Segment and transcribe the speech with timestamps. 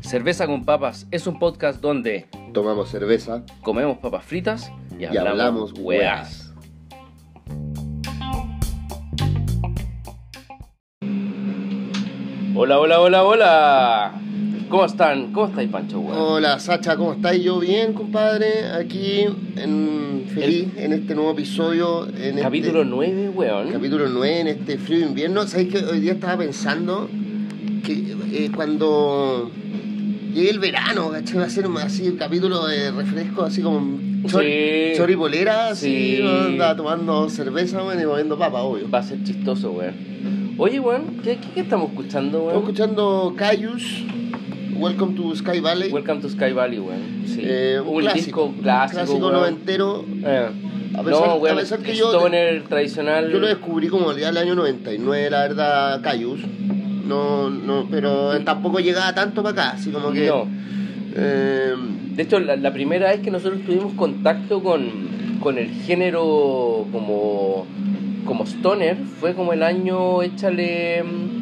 [0.00, 5.72] Cerveza con Papas es un podcast donde Tomamos cerveza comemos papas fritas y y hablamos,
[5.78, 6.52] weas.
[6.52, 6.54] weas.
[12.54, 14.22] Hola, hola, hola, hola.
[14.72, 15.32] ¿Cómo están?
[15.34, 16.00] ¿Cómo estáis, Pancho?
[16.00, 17.44] Hola Sacha, ¿cómo estáis?
[17.44, 18.70] Yo bien, compadre.
[18.72, 19.26] Aquí
[19.56, 22.08] en, feliz en este nuevo episodio.
[22.16, 23.70] En Capítulo este, 9, weón.
[23.70, 25.46] Capítulo 9 en este frío invierno.
[25.46, 27.10] ¿Sabéis que hoy día estaba pensando
[27.84, 29.50] que eh, cuando
[30.32, 31.36] llegue el verano, ¿cachai?
[31.36, 34.92] Va a ser así un capítulo de refresco, así como chor, Sí.
[34.96, 36.22] choripolera, así, Sí.
[36.26, 38.88] anda tomando cerveza bueno, y moviendo papa, obvio.
[38.90, 39.92] Va a ser chistoso, weón.
[40.56, 42.62] Oye, weón, ¿qué, qué, qué estamos escuchando, Estamos weón?
[42.62, 44.04] escuchando Cayus,
[44.82, 45.90] Welcome to Sky Valley.
[45.92, 47.22] Welcome to Sky Valley, weón.
[47.26, 47.40] Sí.
[47.44, 49.32] Eh, un, clásico, disco clásico, clásico weón.
[49.32, 50.04] noventero.
[50.24, 50.48] Eh.
[50.94, 53.30] A pesar- no, weón, a pesar que yo- Stoner tradicional.
[53.30, 56.40] Yo lo descubrí como ya el año 99, la verdad, Cayus.
[57.06, 60.26] No, no, pero tampoco llegaba tanto para acá, así como que.
[60.26, 60.46] No.
[61.14, 61.74] eh,
[62.16, 67.66] De hecho, la, la primera vez que nosotros tuvimos contacto con, con el género como,
[68.26, 71.41] como stoner fue como el año, échale, mm,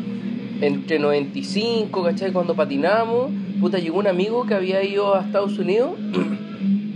[0.61, 2.33] entre 95, ¿cachai?
[2.33, 3.31] Cuando patinamos,
[3.61, 5.93] puta, llegó un amigo que había ido a Estados Unidos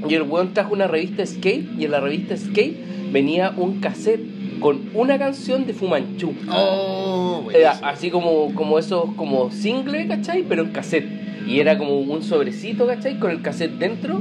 [0.09, 2.77] y el weón trajo una revista Skate y en la revista Skate
[3.13, 6.35] venía un cassette con una canción de Fumanchu.
[6.51, 10.45] oh, Era así como, como esos, como single, ¿cachai?
[10.49, 11.07] Pero en cassette.
[11.47, 13.19] Y era como un sobrecito, ¿cachai?
[13.19, 14.21] Con el cassette dentro.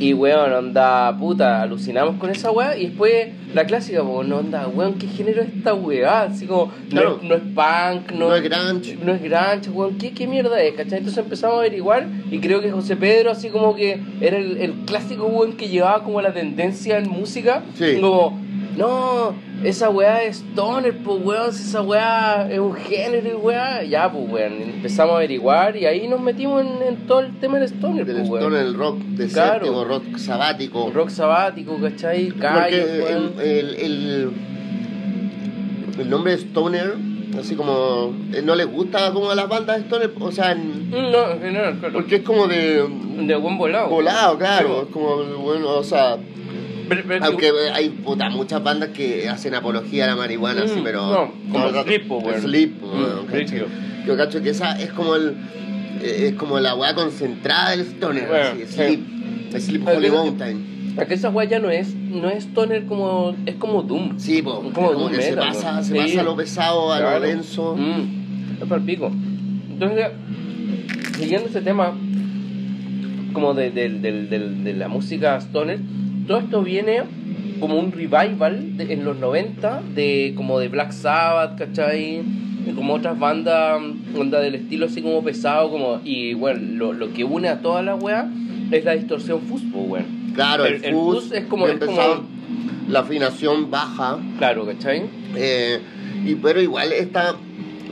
[0.00, 2.76] Y weón, onda, puta, alucinamos con esa weá.
[2.76, 6.22] Y después la clásica, no, onda, weón, ¿qué género es esta weá?
[6.22, 7.10] Así como, Claro.
[7.10, 8.96] no, es, no es punk, no, No es grunge.
[9.04, 10.72] no es grunge, weón, ¿qué, ¿qué mierda es?
[10.74, 10.98] ¿cachai?
[10.98, 14.72] Entonces empezamos a averiguar y creo que José Pedro, así como que era el, el
[14.86, 17.62] clásico weón que llevaba como la tendencia en música.
[17.74, 17.98] Sí.
[18.00, 18.40] Como,
[18.76, 23.82] no, esa weá es stoner, pues weón, si esa weá es un género y weá.
[23.84, 27.58] Ya, pues weón, empezamos a averiguar y ahí nos metimos en, en todo el tema
[27.58, 28.66] del stoner, Del pues Stone, weón.
[28.66, 29.84] el rock desértico, Claro.
[29.84, 30.90] rock sabático.
[30.94, 32.30] Rock sabático, ¿cachai?
[32.30, 33.34] Weón.
[33.40, 34.30] el, el, el,
[35.98, 36.94] el nombre Stoner,
[37.38, 38.14] así como.
[38.32, 41.40] eh, no les gusta como a las bandas Stoner, o sea, en- Mm, No, en
[41.40, 41.94] general, claro.
[41.94, 42.84] porque es como de.
[43.20, 43.88] De buen volado.
[43.88, 44.82] Volado, claro.
[44.82, 46.16] Es como, bueno, o sea.
[46.90, 50.80] Pero- pero- Aunque hay puta, muchas bandas que hacen apología a la marihuana, Mm, sí,
[50.84, 51.02] pero.
[51.10, 52.40] no, como el Sleep, po, weón.
[52.42, 54.06] Sleep, po, Mm.
[54.06, 55.36] Yo cacho que esa es como el.
[56.02, 58.72] eh, Es como la weá concentrada del stoner, Bueno, así, sí.
[58.74, 59.60] Sleep.
[59.60, 60.92] Sleep Pero Holy Mountain.
[60.96, 64.18] Porque esa weá ya no es, no es stoner como, es como Doom.
[64.18, 65.82] Sí, po, como como, doom que se pasa, ¿no?
[65.84, 65.98] se Sí.
[65.98, 67.20] pasa a lo pesado, a Claro.
[67.20, 67.76] lo denso.
[67.76, 69.12] Mm, es para el pico.
[69.70, 70.06] Entonces,
[71.18, 71.92] siguiendo ese tema,
[73.32, 75.78] como de, del- del- de la música stoner,
[76.26, 77.02] todo esto viene
[77.60, 82.22] como un revival de- en los 90 de como de Black Sabbath, ¿cachai?
[82.74, 83.80] Como otras bandas
[84.16, 87.82] onda del estilo así como pesado como y bueno lo, lo que une a toda
[87.82, 88.28] la wea
[88.70, 90.04] es la distorsión fuzz, po, weón.
[90.34, 92.24] Claro, el, El- el fuzz, fuzz es como- es como-
[92.88, 94.18] la afinación baja.
[94.38, 95.02] claro ¿cachai?
[95.36, 95.80] Eh,
[96.26, 97.34] y pero igual esta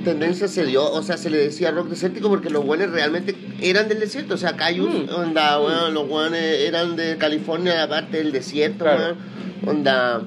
[0.04, 3.88] tendencia se dio, o sea, se le decía rock desértico porque los buenos realmente eran
[3.88, 5.14] del desierto, o sea, Cayus, Mm.
[5.14, 9.16] onda, weón, los buenos eran de California, aparte del desierto, Claro.
[9.64, 10.22] weón, onda,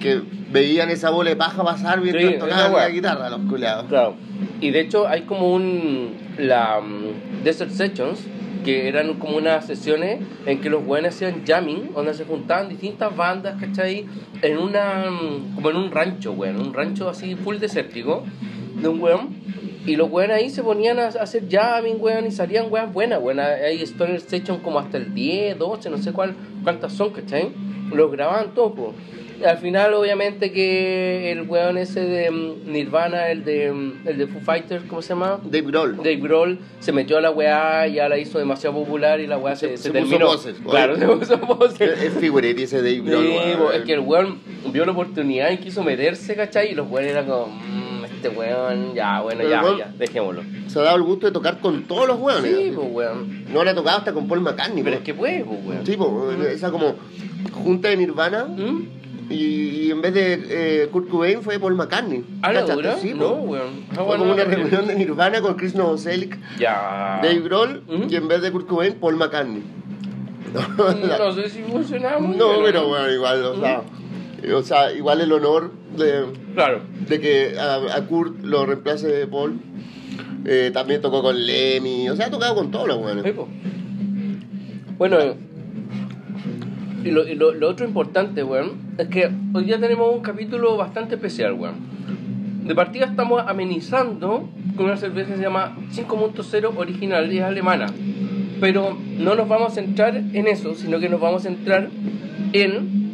[0.00, 0.20] que
[0.52, 3.86] veían esa bola de paja pasar mientras Sí, tocaban la guitarra, los culiados.
[3.88, 4.14] Claro.
[4.60, 6.16] Y de hecho hay como un...
[6.38, 8.20] La mm, Desert Sessions,
[8.64, 13.14] que eran como unas sesiones en que los weones hacían jamming, donde se juntaban distintas
[13.16, 14.06] bandas, ¿cachai?
[14.42, 15.10] En una...
[15.10, 16.60] mm, como en un rancho, weón.
[16.60, 18.24] Un rancho así full desértico
[18.80, 19.28] de un weón.
[19.88, 23.40] Y los weones ahí se ponían a hacer jamming, weón, y salían weas buenas, weón.
[23.40, 27.48] Hay Stoner Session como hasta el 10, 12, no sé cuál, cuántas son, ¿cachai?
[27.92, 28.94] Los grababan todos, po.
[29.46, 34.26] Al final, obviamente, que el weón ese de mm, Nirvana, el de, mm, el de
[34.26, 35.38] Foo Fighters, ¿cómo se llama?
[35.44, 35.96] Dave Grohl.
[35.98, 39.54] Dave Grohl se metió a la weá, ya la hizo demasiado popular y la weá
[39.54, 40.26] se, Se- se, se puso terminó.
[40.26, 41.80] poses, claro, se puso poses.
[42.02, 43.26] Es figurete ese Dave Grohl.
[43.26, 43.36] Sí,
[43.76, 44.40] es que el weón
[44.72, 46.72] vio la oportunidad y quiso meterse, ¿cachai?
[46.72, 50.42] Y los weones eran como, mmm, este weón, ya, bueno, Pero ya, weón- ya, dejémoslo.
[50.68, 52.54] Se ha dado el gusto de tocar con todos los weones.
[52.56, 53.44] Sí, pues weón.
[53.52, 54.82] No le ha tocado hasta con Paul McCartney.
[54.82, 54.98] Pero po.
[54.98, 55.86] es que puede, pues weón.
[55.86, 56.94] Sí, po, esa como
[57.64, 58.88] junta de Nirvana ¿Mm?
[59.30, 62.24] y, y en vez de eh, Kurt Cobain fue Paul McCartney.
[62.42, 62.96] ¿A la.
[62.98, 63.34] Sí, no, po.
[63.42, 63.84] weón.
[63.90, 67.20] Ah, Fue bueno, como una no, reunión de Nirvana con Chris Novoselic, Ya.
[67.22, 68.10] Dave Grohl ¿Mm?
[68.10, 69.62] y en vez de Kurt Cobain, Paul McCartney.
[71.18, 73.82] No sé si funcionaba muy No, bien, pero bueno, igual, o sea,
[74.54, 76.24] o sea, igual el honor de,
[76.58, 76.80] Claro.
[77.08, 79.60] de que a, a Kurt lo reemplace Paul.
[80.44, 83.24] Eh, también tocó con Lemmy, o sea, ha tocado con todos los buenos.
[84.96, 85.18] Bueno,
[87.04, 90.76] y, lo, y lo, lo otro importante, weón, es que hoy día tenemos un capítulo
[90.76, 91.76] bastante especial, weón.
[92.64, 97.86] De partida estamos amenizando con una cerveza que se llama 5.0 original y es alemana.
[98.60, 101.88] Pero no nos vamos a centrar en eso, sino que nos vamos a centrar
[102.52, 103.07] en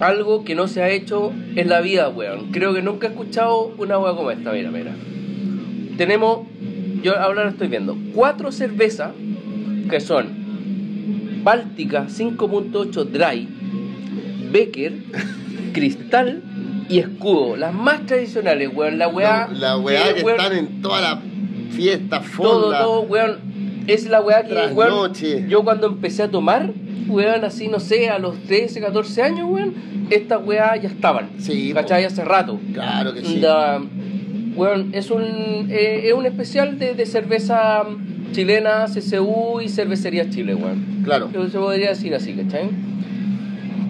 [0.00, 2.50] algo que no se ha hecho en la vida, weón.
[2.52, 4.92] Creo que nunca he escuchado una weá como esta, mira, mira.
[5.96, 6.46] Tenemos,
[7.02, 9.12] yo ahora lo estoy viendo, cuatro cervezas
[9.88, 10.46] que son
[11.42, 13.48] Báltica 5.8 Dry,
[14.50, 14.94] Becker,
[15.72, 16.42] Cristal
[16.88, 17.56] y Escudo.
[17.56, 18.98] Las más tradicionales, weón.
[18.98, 19.48] La weá.
[19.52, 21.22] La weá que, weón, están en toda la
[21.70, 22.82] fiesta, todo, fonda.
[22.82, 23.38] todo, weón.
[23.86, 25.12] Es la weá que, weón,
[25.48, 26.72] yo cuando empecé a tomar,
[27.08, 29.74] weón, así, no sé, a los 13, 14 años, weón,
[30.10, 31.30] estas weá ya estaban.
[31.38, 32.04] Sí, ¿Cachai?
[32.04, 32.58] Hace rato.
[32.72, 33.40] Claro que sí.
[33.40, 33.80] Da-
[34.54, 35.22] weón, es un,
[35.68, 37.84] eh, es un especial de, de cerveza
[38.32, 41.02] chilena, CCU y cervecería Chile, weón.
[41.04, 41.30] Claro.
[41.32, 42.70] Yo se podría decir así, ¿cachai?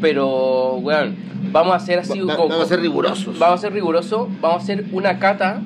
[0.00, 1.16] Pero, weón,
[1.52, 2.20] vamos a hacer así.
[2.20, 3.38] Va- con- vamos a ser rigurosos.
[3.38, 5.60] Vamos a ser rigurosos, vamos a hacer una cata,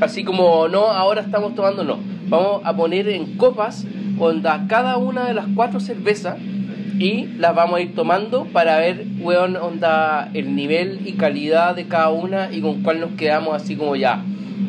[0.00, 1.98] así como no, ahora estamos tomando, no.
[2.28, 3.86] Vamos a poner en copas,
[4.18, 6.36] onda, cada una de las cuatro cervezas
[6.98, 11.86] y las vamos a ir tomando para ver, weón, onda, el nivel y calidad de
[11.86, 14.22] cada una y con cuál nos quedamos así como ya.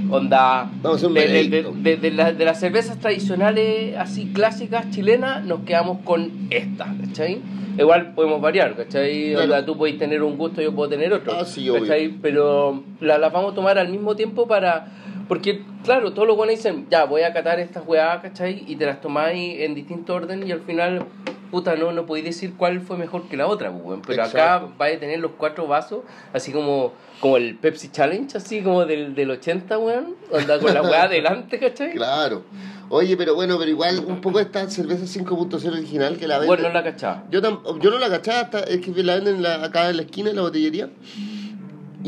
[0.10, 4.90] Onda, Vamos a un de, de- de- de la- de las cervezas tradicionales así clásicas
[4.90, 7.40] chilenas, nos quedamos con esta, ¿cachai?
[7.78, 9.32] Igual podemos variar, ¿cachai?
[9.32, 9.44] Claro.
[9.44, 11.34] Onda, tú podés tener un gusto, yo puedo tener otro.
[11.38, 11.82] Ah, sí, obvio.
[11.82, 12.10] ¿cachai?
[12.22, 14.88] Pero la- las vamos a tomar al mismo tiempo para...
[15.28, 18.64] Porque, claro, todos los buenos dicen, ya, voy a catar estas weá, ¿cachai?
[18.68, 21.06] Y te las tomáis en distinto orden y al final,
[21.52, 24.02] puta, no, no podéis decir cuál fue mejor que la otra, pues, weón.
[24.08, 26.00] Pero acá vais a tener los cuatro vasos,
[26.32, 30.16] así como, como el Pepsi Challenge, así como del, del 80, weón.
[30.32, 31.92] Onda con la weá adelante, ¿cachai?
[31.92, 32.44] Claro.
[32.90, 36.48] Oye, pero bueno, pero igual un poco esta cerveza 5.0 original que la venden.
[36.48, 37.26] Bueno, no la cachaba.
[37.30, 39.98] Yo, tam- yo no la cachaba hasta es que la venden en la- acá en
[39.98, 40.90] la esquina en la botillería.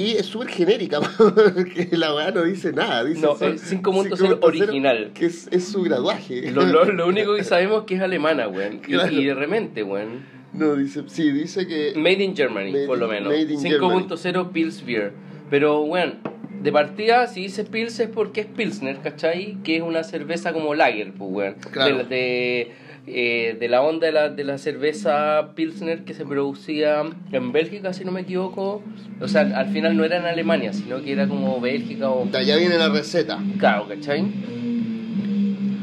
[0.01, 3.03] Y es súper genérica, porque la weá no dice nada.
[3.03, 5.11] Dice No, son es 5.0 original.
[5.13, 6.51] Que es, es su graduaje.
[6.51, 8.75] Lo, lo, lo único que sabemos es que es alemana, weón.
[8.75, 9.11] Y, Claro.
[9.11, 10.25] y de repente, weón.
[10.53, 11.93] No, dice, sí, dice que.
[11.95, 13.27] Made in Germany, Made por lo menos.
[13.31, 15.11] made in 5.0 Pils Beer.
[15.49, 16.13] Pero, bueno,
[16.61, 19.57] de partida, si dice Pils es porque es Pilsner, ¿cachai?
[19.63, 21.55] Que es una cerveza como Lager, pues, weón.
[21.71, 21.97] Claro.
[21.97, 22.71] De, la- de,
[23.11, 27.01] eh, de la onda de la, de la cerveza Pilsner que se producía
[27.31, 28.81] en Bélgica, si no me equivoco.
[29.21, 32.25] O sea, al final no era en Alemania, sino que era como Bélgica o...
[32.25, 33.39] De allá viene la receta.
[33.57, 34.23] Claro, ¿cachai?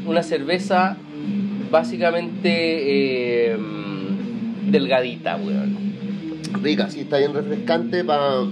[0.05, 0.97] Una cerveza
[1.69, 3.57] básicamente eh,
[4.69, 5.75] delgadita, weón.
[6.63, 8.43] Rica, sí, está bien refrescante para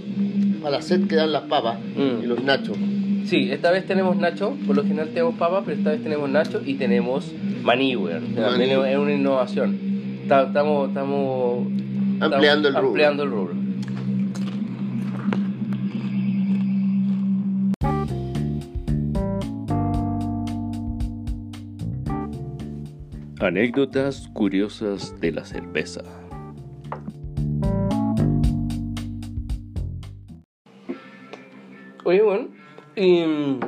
[0.69, 2.23] la sed que dan las papas Mm.
[2.23, 2.77] y los nachos.
[3.25, 6.61] Sí, esta vez tenemos nacho, por lo general tenemos papa, pero esta vez tenemos nacho
[6.65, 7.31] y tenemos
[7.63, 8.23] maní, weón.
[8.23, 8.35] Maní.
[8.35, 9.77] también es una innovación.
[10.27, 11.67] Ta- Estamos, estamos
[12.21, 13.53] Ampliando el ampliando el rubro.
[23.39, 26.01] Anécdotas curiosas de la cerveza.
[32.03, 32.49] Oye, bueno,
[32.95, 33.59] y, mm,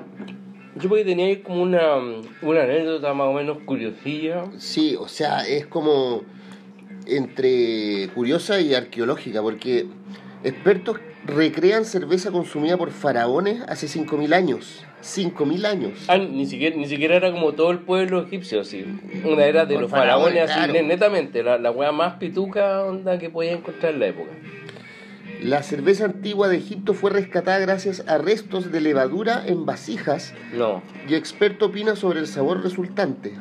[0.76, 1.96] yo porque tenía ahí como una,
[2.42, 4.46] una anécdota más o menos curiosilla.
[4.58, 6.24] Sí, o sea, es como
[7.08, 9.88] entre curiosa y arqueológica, porque
[10.44, 14.84] expertos recrean cerveza consumida por faraones hace 5.000 años.
[15.04, 16.06] 5.000 años.
[16.08, 18.86] Ah, ni siquiera, ni siquiera era como todo el pueblo egipcio, así.
[19.24, 20.88] Una era de Por los faraones, faraones, así, claro.
[20.88, 24.32] netamente, la, la wea más pituca onda que podía encontrar en la época.
[25.42, 30.82] La cerveza antigua de Egipto fue rescatada gracias a restos de levadura en vasijas No,
[31.08, 33.34] y experto opina sobre el sabor resultante.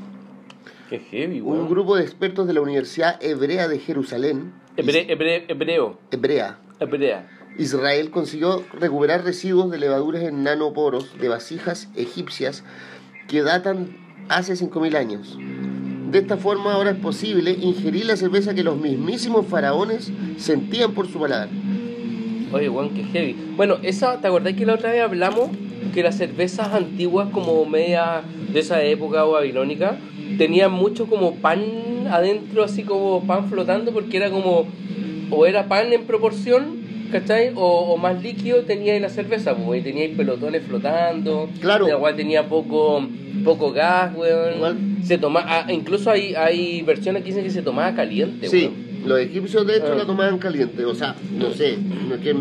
[0.91, 1.69] qué heavy, Un weón.
[1.69, 7.29] grupo de expertos de la Universidad Hebrea de Jerusalén, Hebre- hebre- hebreo, Hebrea, hebrea.
[7.59, 12.63] Israel consiguió recuperar residuos de levaduras en nanoporos de vasijas egipcias
[13.27, 13.97] que datan
[14.29, 15.39] hace 5.000 años.
[16.11, 21.09] De esta forma ahora es posible ingerir la cerveza que los mismísimos faraones sentían por
[21.09, 21.49] su paladar.
[22.53, 23.37] Oye, weón, qué heavy.
[23.57, 25.51] Bueno, esa, ¿te acordás que la otra vez hablamos
[25.93, 28.23] que las cervezas antiguas, como media
[28.53, 29.97] de esa época o babilónica,
[30.39, 31.61] tenían mucho como pan
[32.11, 34.67] adentro, así como pan flotando, porque era como,
[35.31, 37.53] o era pan en proporción, ¿cachai?
[37.55, 41.49] O, o más líquido tenía la cerveza, pues, tenía pelotones flotando.
[41.61, 41.89] Claro.
[41.89, 43.03] La cual tenía poco,
[43.45, 44.55] poco gas, weón.
[44.57, 44.77] Igual.
[45.03, 48.86] Se toma, ah, incluso hay, hay versiones que dicen que se tomaba caliente, Sí, weón.
[49.05, 49.97] Los egipcios de hecho Ah.
[49.97, 51.77] la tomaban caliente, o sea, no sé,
[52.09, 52.35] no es que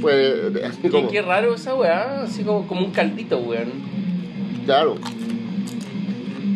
[0.00, 1.08] fue así Qué, como...
[1.10, 3.68] qué raro esa weá, así como, como un caldito, weón.
[4.66, 4.96] Claro.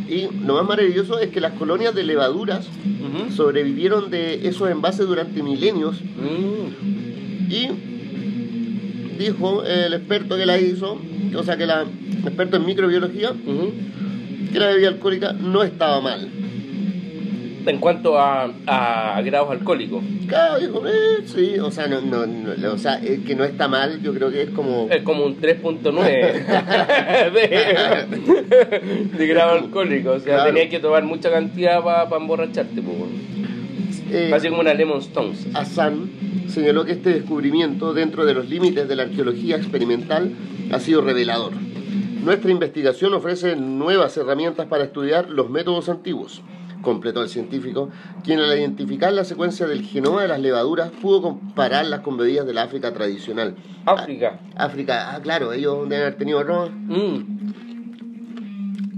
[0.08, 2.68] Y lo más maravilloso es que las colonias de levaduras
[3.34, 7.50] sobrevivieron de esos envases durante milenios Mm.
[7.52, 7.68] y
[9.18, 11.00] dijo el experto que la hizo
[11.34, 11.84] o sea, que la
[12.24, 13.32] experto en microbiología,
[14.52, 16.28] que la bebida alcohólica no estaba mal.
[17.66, 22.78] En cuanto a, a grados alcohólicos, Claro, eh, sí, o sea, no, no, no, o
[22.78, 24.88] sea, eh, que no está mal, yo creo que es como...
[24.90, 25.82] es como un 3.9
[27.32, 30.10] de, de grado alcohólico.
[30.12, 30.52] O sea, Claro.
[30.52, 32.80] tenías que tomar mucha cantidad para emborracharte.
[32.82, 35.46] Pues, eh, como una Lemon Stones.
[35.54, 36.10] Hassan
[36.48, 40.30] señaló que este descubrimiento, dentro de los límites de la arqueología experimental,
[40.72, 41.52] ha sido revelador.
[42.22, 46.42] Nuestra investigación ofrece nuevas herramientas para estudiar los métodos antiguos,
[46.86, 47.90] completó el científico,
[48.22, 52.58] quien al identificar la secuencia del genoma de las levaduras pudo compararlas con bebidas del
[52.58, 53.56] África tradicional.
[53.84, 54.38] África.
[54.54, 56.70] Ah, África, ah, claro, ellos deben haber tenido arroz.
[56.70, 57.42] Mm.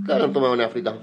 [0.05, 0.95] Claro, han tomado en África.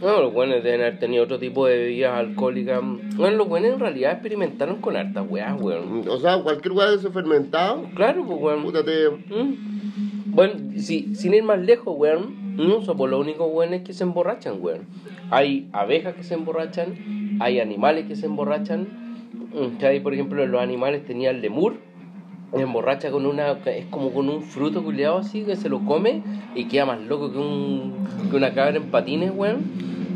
[0.00, 2.80] Bueno, los buenos deben haber tenido otro tipo de bebidas alcohólicas.
[3.16, 6.04] Bueno, los buenos en realidad experimentaron con hartas weas, weón.
[6.08, 8.62] O sea, cualquier lugar de ese fermentado, Claro, pues, weón.
[8.62, 9.54] puta, te- Mm.
[10.32, 14.04] Bueno, si, sin ir más lejos, weón, no son por lo único weones que se
[14.04, 14.82] emborrachan, weón.
[15.30, 18.88] Hay abejas que se emborrachan, hay animales que se emborrachan.
[19.52, 21.76] Mm, hay, por ejemplo, los animales tenía el lemur,
[22.54, 26.22] se emborracha con una, es como con un fruto culeado así, que se lo come
[26.54, 27.92] y queda más loco que, un,
[28.30, 29.60] que una cabra en patines, weón.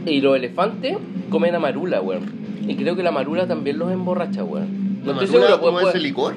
[0.06, 0.96] Y los elefantes
[1.30, 2.24] comen amarula, weón.
[2.66, 5.00] Y creo que la amarula también los emborracha, weón.
[5.04, 6.34] No ¿La estoy seguro, como puede- ese licor?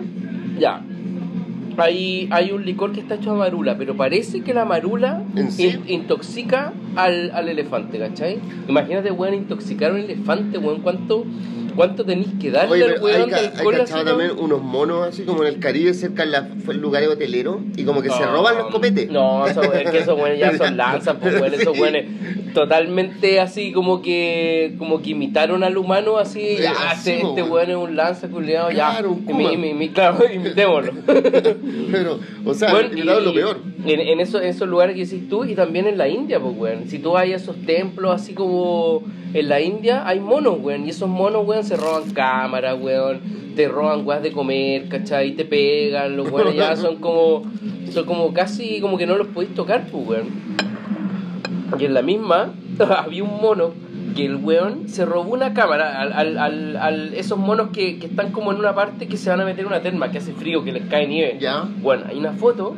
[0.59, 0.81] ya.
[1.77, 5.51] Hay, hay un licor que está hecho de marula, pero parece que la marula ¿En
[5.51, 5.67] sí?
[5.67, 8.39] in- intoxica al, al elefante, ¿cachai?
[8.67, 11.23] Imagínate, weón, intoxicar a un elefante, weón, ¿cuánto,
[11.77, 15.07] cuánto tenéis que darle Oye, al hay, weón hay alcohol así, cachado también unos monos
[15.07, 16.31] así como en el Caribe, cerca de
[16.65, 19.09] los lugares hoteleros, y como que se No, roban los copetes.
[19.09, 21.81] No, eso, es que esos weones ya son lanzas, pues weón, esos Sí.
[21.81, 22.05] weones
[22.53, 27.43] totalmente así como que como que imitaron al humano así, ya, así, este, po, este
[27.43, 27.69] weón.
[27.69, 29.25] es un lanza culiado, Claro, ya.
[29.25, 29.43] Kuma.
[29.51, 30.91] imi- imi- claro, imitémoslo.
[31.91, 33.57] Pero, o sea, Bueno, y- lo peor.
[33.85, 36.53] En, en, eso- en esos lugares que decís tú y también en la India, pues,
[36.57, 36.87] weón.
[36.89, 39.03] Si tú a esos templos así como
[39.33, 40.85] en la India, hay monos, weón.
[40.85, 43.19] Y esos monos, weón, se roban cámaras, weón.
[43.55, 45.31] Te roban weas de comer, ¿cachai?
[45.31, 47.43] Te pegan, los weones ya son como,
[47.91, 50.27] son como casi como que no los podéis tocar, pues, weón.
[51.79, 52.53] Y en la misma
[52.97, 53.71] había un mono
[54.15, 58.07] que el weón se robó una cámara al, al, al, al- esos monos que, que
[58.07, 60.33] están como en una parte que se van a meter en una terma, que hace
[60.33, 61.37] frío, que les cae nieve.
[61.39, 61.65] Ya.
[61.81, 62.75] Bueno, hay una foto.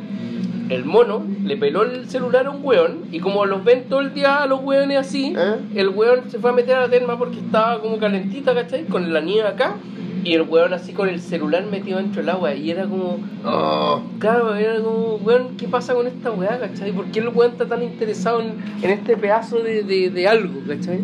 [0.70, 4.14] El mono le peló el celular a un weón y como los ven todo el
[4.14, 5.56] día a los weones así, ¿Eh?
[5.74, 8.84] el weón se fue a meter a la terma porque estaba como calentita, ¿cachai?
[8.86, 9.74] Con la nieve acá
[10.22, 14.00] y el weón así con el celular metido dentro del agua y era como, Oh,
[14.18, 16.92] claro, era como, weón, ¿qué pasa con esta weá, cachai?
[16.92, 20.60] ¿Por qué el weón está tan interesado en, en este pedazo de, de, de algo,
[20.68, 21.00] cachai?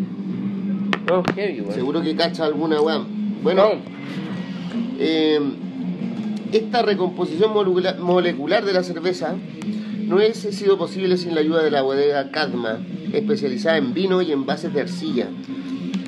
[1.09, 1.73] No, heavy, weón.
[1.73, 3.01] seguro que cacha alguna weá.
[3.43, 3.81] Bueno, No.
[4.99, 5.39] eh,
[6.51, 9.35] esta recomposición molecular, de la cerveza
[10.05, 12.79] no hubiese sido posible sin la ayuda de la bodega Cadma,
[13.11, 15.27] especializada en vino y envases de arcilla.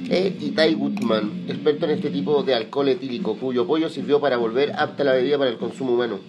[0.10, 4.72] E Itai Gutman, experto en este tipo de alcohol etílico, cuyo apoyo sirvió para volver
[4.75, 6.19] apta la bebida para el consumo humano.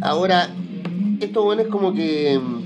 [0.00, 0.48] Ahora,
[1.20, 2.40] esto bueno es como que.
[2.40, 2.62] mm,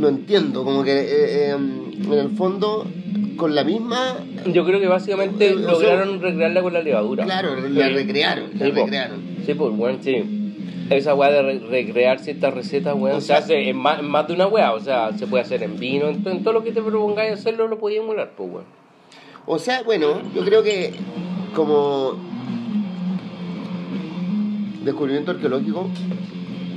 [0.00, 2.86] No entiendo, como que eh, eh, en el fondo,
[3.36, 4.16] con la misma.
[4.52, 7.24] Yo creo que básicamente lograron recrearla con la levadura.
[7.24, 7.92] Claro, la Sí.
[7.94, 8.80] recrearon, la Sí, po.
[8.82, 9.20] recrearon.
[9.46, 10.40] Sí, pues, weón, sí.
[10.90, 14.06] Esa weá de re- recrear ciertas recetas, weón, O se sea- hace en más, en
[14.06, 14.72] más de una weá.
[14.72, 17.32] O sea, se puede hacer en vino, en, to- en todo lo que te propongáis
[17.32, 18.64] hacerlo, lo podías emular, pues, weón.
[19.46, 20.92] O sea, bueno, yo creo que
[21.54, 22.14] como
[24.84, 25.88] descubrimiento arqueológico,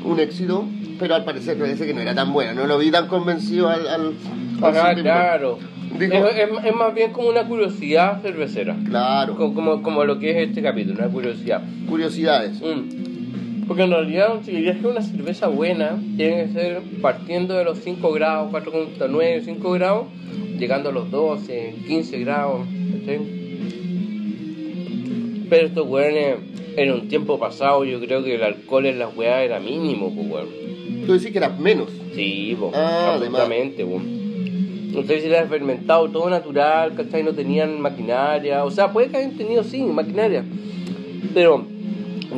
[0.05, 0.65] un éxito,
[0.99, 3.87] pero al parecer parece que no era tan bueno, no lo vi tan convencido al...
[3.87, 4.13] al,
[4.61, 5.01] al Ajá, científico.
[5.03, 5.59] claro.
[5.99, 8.75] Dijo- Es, es- es más bien como una curiosidad cervecera.
[8.87, 11.61] Claro, Como, como, como lo que es este capítulo, una curiosidad.
[11.87, 12.61] curiosidades.
[12.61, 13.65] Mm.
[13.67, 17.79] Porque en realidad, si querías que una cerveza buena, tiene que ser partiendo de los
[17.79, 20.05] 5 grados, 4,9, 5 grados,
[20.57, 22.61] llegando a los 12, 15 grados.
[25.49, 26.35] Pero estos weones,
[26.75, 30.27] en un tiempo pasado, yo creo que el alcohol en las weas era mínimo, pues
[30.29, 30.47] weón.
[31.05, 31.89] Tú decís que era menos.
[32.15, 34.01] Sí, po, Ah, absolutamente, po.
[35.01, 37.23] Ustedes si era fermentado todo natural, ¿cachai?
[37.23, 38.63] No tenían maquinaria.
[38.63, 40.43] O sea, puede que hayan tenido, sí, maquinaria.
[41.33, 41.65] Pero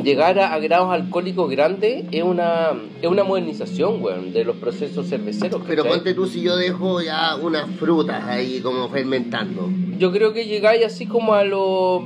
[0.02, 5.08] llegar a, a grados alcohólicos grandes es una, es una modernización, weón, de los procesos
[5.08, 5.62] cerveceros.
[5.66, 9.68] Pero ponte tú si yo dejo ya unas frutas ahí como fermentando.
[9.98, 12.02] Yo creo que llegáis así como a los...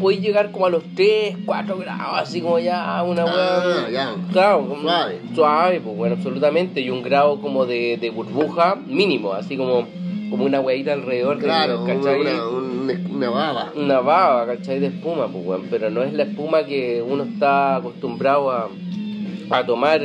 [0.00, 4.14] Podéis llegar como a los 3, 4 grados, así como ya una Ah, ya.
[4.32, 5.20] Claro, como- Suave.
[5.34, 6.80] Suave, pues bueno, absolutamente.
[6.80, 9.86] Y un grado como de, de burbuja mínimo, así como,
[10.30, 12.20] como una hueadita alrededor de Claro, una, ¿cachai?
[12.20, 13.72] una, una, una baba.
[13.76, 14.80] Una baba, ¿cachai?
[14.80, 18.68] De espuma, pues bueno, pero no es la espuma que uno está acostumbrado a,
[19.50, 20.00] a tomar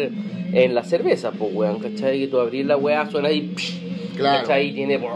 [0.54, 2.20] en la cerveza, pues, weón, ¿cachai?
[2.20, 4.42] Que tú abrís la weá, suena ahí, psh, Claro.
[4.42, 4.70] ¿cachai?
[4.70, 4.98] Y tiene...
[4.98, 5.16] Bueno,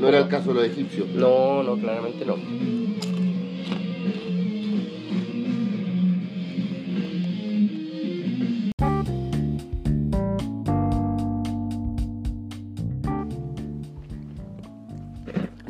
[0.00, 1.08] no era el caso de los egipcios.
[1.10, 2.36] No, no, claramente no.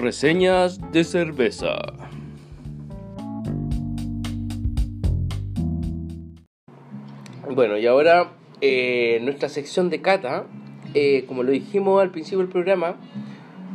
[0.06, 1.74] Reseñas de cerveza.
[7.50, 10.46] Bueno, y ahora eh, nuestra sección de cata,
[10.94, 12.94] eh, como lo dijimos al principio del programa,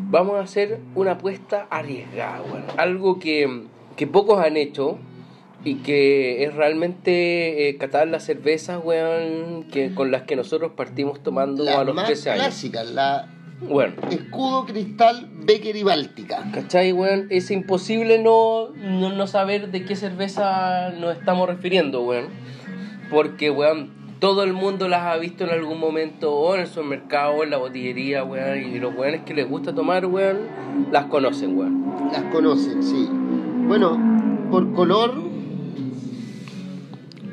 [0.10, 2.64] vamos a hacer una apuesta arriesgada, weón.
[2.78, 3.64] Algo que,
[3.98, 5.00] que pocos han hecho
[5.66, 11.22] y que es realmente eh, catar las cervezas, weón, que, con las que nosotros partimos
[11.22, 12.44] tomando a los más 13 años.
[12.46, 16.50] clásicas, la Bueno, escudo, cristal, Becker y Báltica.
[16.52, 17.28] ¿cachai, weón?
[17.30, 22.26] Es imposible no, no, no saber de qué cerveza nos estamos refiriendo, weón.
[23.12, 27.34] Porque, weón, todo el mundo las ha visto en algún momento, o en el supermercado,
[27.34, 28.74] o en la botillería, weón.
[28.74, 30.40] Y los weones que les gusta tomar, weón,
[30.92, 32.10] las conocen, weón.
[32.12, 33.08] Las conocen, sí.
[33.68, 33.98] Bueno,
[34.50, 35.14] por color,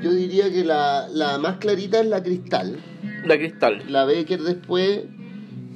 [0.03, 2.79] yo diría que la, la más clarita es la cristal.
[3.25, 3.83] La cristal.
[3.89, 5.05] La Becker después,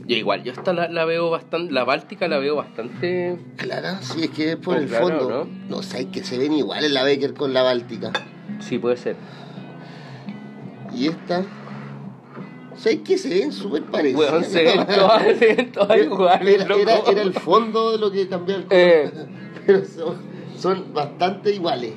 [0.07, 3.39] Yo igual, yo esta la, la veo bastante, la báltica la veo bastante...
[3.57, 5.29] clara, sí, es que es por Oh, el claro, fondo.
[5.31, 5.77] ¿no?
[5.77, 8.13] No, sé, que se ven iguales la Becker con la Báltica.
[8.61, 9.17] Sí, puede ser.
[10.95, 11.45] Y esta,
[12.77, 14.31] ¿sabes que se ven súper parecidas?
[14.33, 17.11] Weón, se ven todas, se ven todas iguales, era, era, loco.
[17.11, 18.81] era el fondo de lo que cambió el color.
[18.81, 19.11] Eh.
[19.67, 20.17] Pero son,
[20.59, 21.93] son bastante iguales.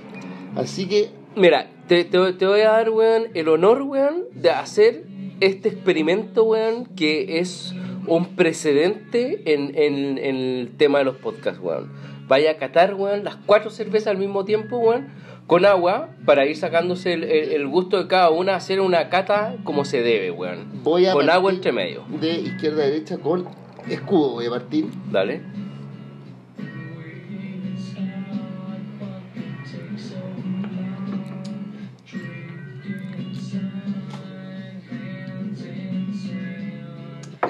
[0.56, 5.04] Así que Mira, te, te, te voy a dar, weón, el honor, weón, de hacer
[5.42, 7.74] este experimento, weón, que es
[8.08, 11.92] un precedente en, en- en el tema de los podcasts, weón.
[12.28, 15.08] Vaya a catar, weón, las cuatro cervezas al mismo tiempo, weón,
[15.48, 19.56] con agua, para ir sacándose el, el- el gusto de cada una, hacer una cata
[19.64, 20.82] como se debe, weón.
[20.84, 22.04] voy a con agua entre medio.
[22.20, 23.46] De izquierda a derecha con
[23.90, 24.86] escudo voy a partir.
[25.12, 25.42] Dale.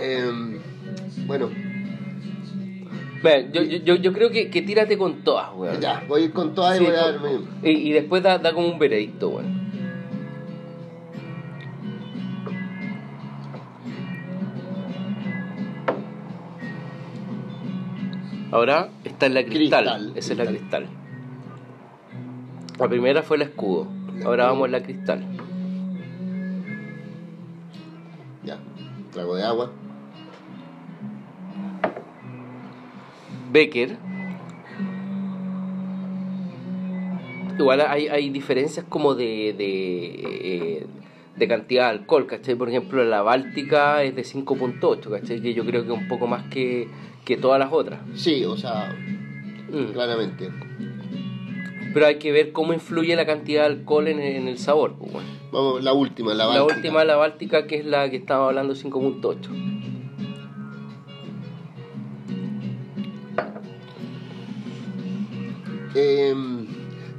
[0.05, 0.59] Em,
[1.25, 1.49] bueno,
[3.23, 5.81] Mira, yo, yo, yo- yo creo que, que tírate con todas, weón.
[5.81, 7.29] ya, voy a ir con todas Sí, y voy a darme.
[7.63, 9.65] Y, y después da, da como un veredicto, weón.
[18.51, 19.83] Ahora está en la cristal.
[19.85, 20.87] Cristal, Esa es la cristal.
[22.79, 23.87] La primera fue el escudo.
[24.23, 25.23] Ahora vamos a la cristal.
[28.43, 28.57] Ya,
[29.11, 29.71] trago de agua.
[33.55, 33.95] Becker.
[37.57, 40.05] Igual hay, hay diferencias como de, de,
[40.81, 40.85] eh,
[41.37, 42.55] de cantidad de alcohol, ¿cachai?
[42.55, 45.41] Por ejemplo, la Báltica es de 5.8, ¿cachai?
[45.41, 46.89] Que yo creo que un poco más que,
[47.23, 48.01] que todas las otras.
[48.15, 48.93] Sí, o sea,
[49.69, 49.93] Mm.
[49.93, 50.49] claramente.
[51.93, 54.95] Pero hay que ver cómo influye la cantidad de alcohol en, el- en el sabor.
[54.99, 55.29] pues, bueno.
[55.53, 56.75] Vamos, la última, la La, Báltica.
[56.75, 59.49] última, la Báltica, que es la que estaba hablando, 5.8.
[65.95, 66.67] Em,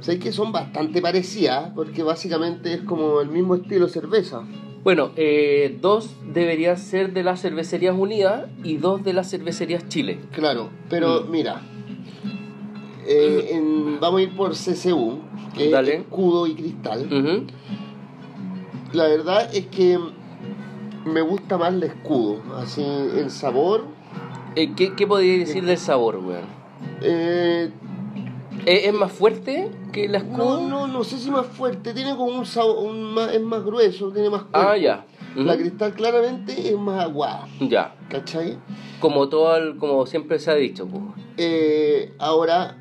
[0.01, 4.43] sé que son bastante parecidas, porque básicamente es como el mismo estilo de cerveza.
[4.83, 10.19] Bueno, eh, dos deberían ser de las cervecerías unidas y dos de las cervecerías Chile.
[10.31, 11.31] Claro, pero Mm.
[11.31, 11.61] mira,
[13.05, 15.19] eh, en- vamos a ir por CCU,
[15.55, 15.95] que Dale.
[15.95, 17.07] es escudo y cristal.
[18.93, 19.97] La verdad es que
[21.05, 23.85] me gusta más el escudo, así el sabor.
[24.55, 26.45] Eh, ¿qué, ¿Qué podría decir del sabor, weón?
[27.01, 27.69] eh,
[28.67, 30.59] ¿Es, más fuerte que la escudo?
[30.59, 33.63] no, no, no sé si más fuerte, tiene como un sabor, un más, es más
[33.63, 34.59] grueso, tiene más cuerpo.
[34.71, 35.05] Ah, ya.
[35.35, 37.95] La cristal claramente es más aguada, Ya.
[38.09, 38.57] ¿cachai?
[38.99, 41.01] Como todo, el- como siempre se ha dicho, pues.
[41.37, 42.77] Eh, ahora,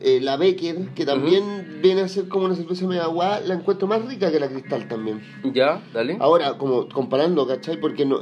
[0.00, 3.88] eh, la Becker, que también viene a ser como una cerveza media aguada, la encuentro
[3.88, 5.22] más rica que la cristal también.
[5.42, 6.18] Ya, dale.
[6.20, 7.80] Ahora, como comparando, ¿cachai?
[7.80, 8.20] Porque no,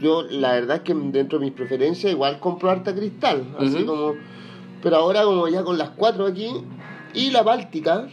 [0.00, 4.14] yo la verdad es que dentro de mis preferencias igual compro harta cristal, así como...
[4.82, 6.50] Pero ahora como ya con las cuatro aquí
[7.12, 8.08] y la Báltica,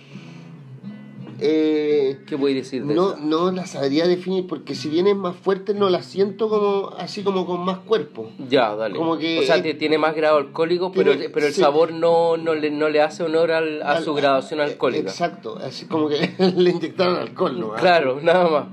[1.40, 3.20] eh, ¿Qué podéis decir de no, eso?
[3.22, 7.22] no la sabría definir porque si bien es más fuerte no la siento como así
[7.24, 8.32] como con más cuerpo.
[8.50, 8.96] Ya, dale.
[8.98, 11.62] como que o sea, es- tiene más grado alcohólico, pero, Tiene- pero el sí.
[11.62, 15.10] sabor no, no, le, no le hace honor al- a Al- su graduación alcohólica.
[15.12, 16.18] Exacto, así como que
[16.58, 17.74] le inyectaron alcohol, ¿no?
[17.76, 18.66] Claro, nada más.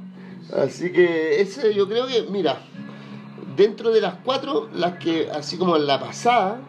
[0.66, 2.62] Así que ese yo creo que, mira,
[3.56, 6.60] dentro de las cuatro, las que así como en la pasada.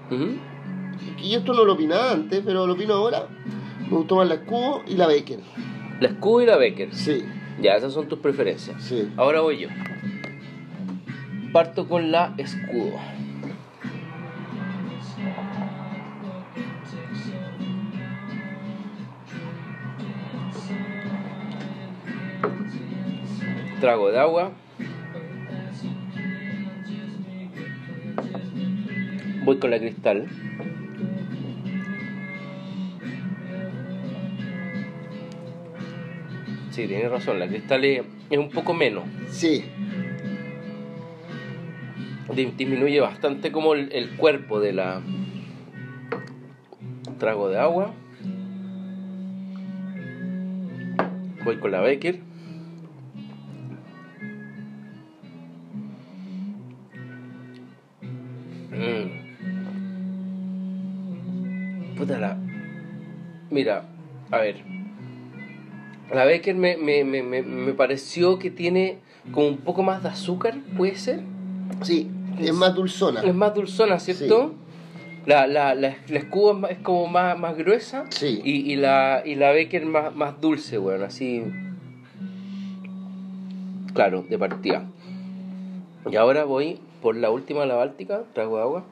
[1.22, 3.28] Y esto no lo opinaba antes, pero lo opino ahora,
[3.90, 5.40] me gustó más la escudo y la Becker.
[6.00, 6.94] La escudo y la Becker.
[6.94, 7.24] Sí.
[7.62, 8.84] Ya, esas son tus preferencias.
[8.84, 9.10] Sí.
[9.16, 9.70] Ahora voy yo.
[11.54, 13.00] Parto con la escudo.
[23.80, 24.52] Trago de agua.
[29.44, 30.28] Voy con la cristal.
[36.76, 39.06] Sí, tienes razón, la cristal es, es un poco menos.
[39.30, 39.64] Sí.
[42.36, 45.02] Di- Disminuye bastante como el, el cuerpo de la.
[47.18, 47.94] Trago de agua.
[51.46, 52.20] Voy con la Becker.
[58.72, 59.26] Mm.
[61.96, 62.38] Puta la.
[63.50, 63.84] Mira,
[64.32, 64.75] a ver.
[66.13, 69.00] La Becker me, me, me, me, me pareció que tiene
[69.32, 71.22] como un poco más de azúcar, ¿puede ser?
[71.82, 73.22] Sí, es más dulzona.
[73.22, 74.54] Es más dulzona, ¿cierto?
[75.26, 78.39] La, la, la, la escudo es, más- es como más, más gruesa Sí.
[78.44, 81.44] y, y la, y la Becker más, más dulce, weón, así.
[83.94, 84.86] Claro, de partida.
[86.12, 88.84] Y ahora voy por la última, la Báltica, trago de agua.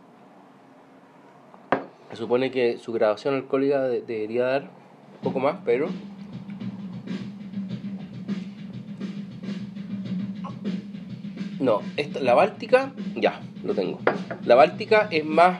[2.09, 5.89] Se supone que su graduación alcohólica de- debería dar un poco más, pero.
[11.63, 13.99] No, esta, la Báltica, ya, lo tengo.
[14.45, 15.59] La Báltica es más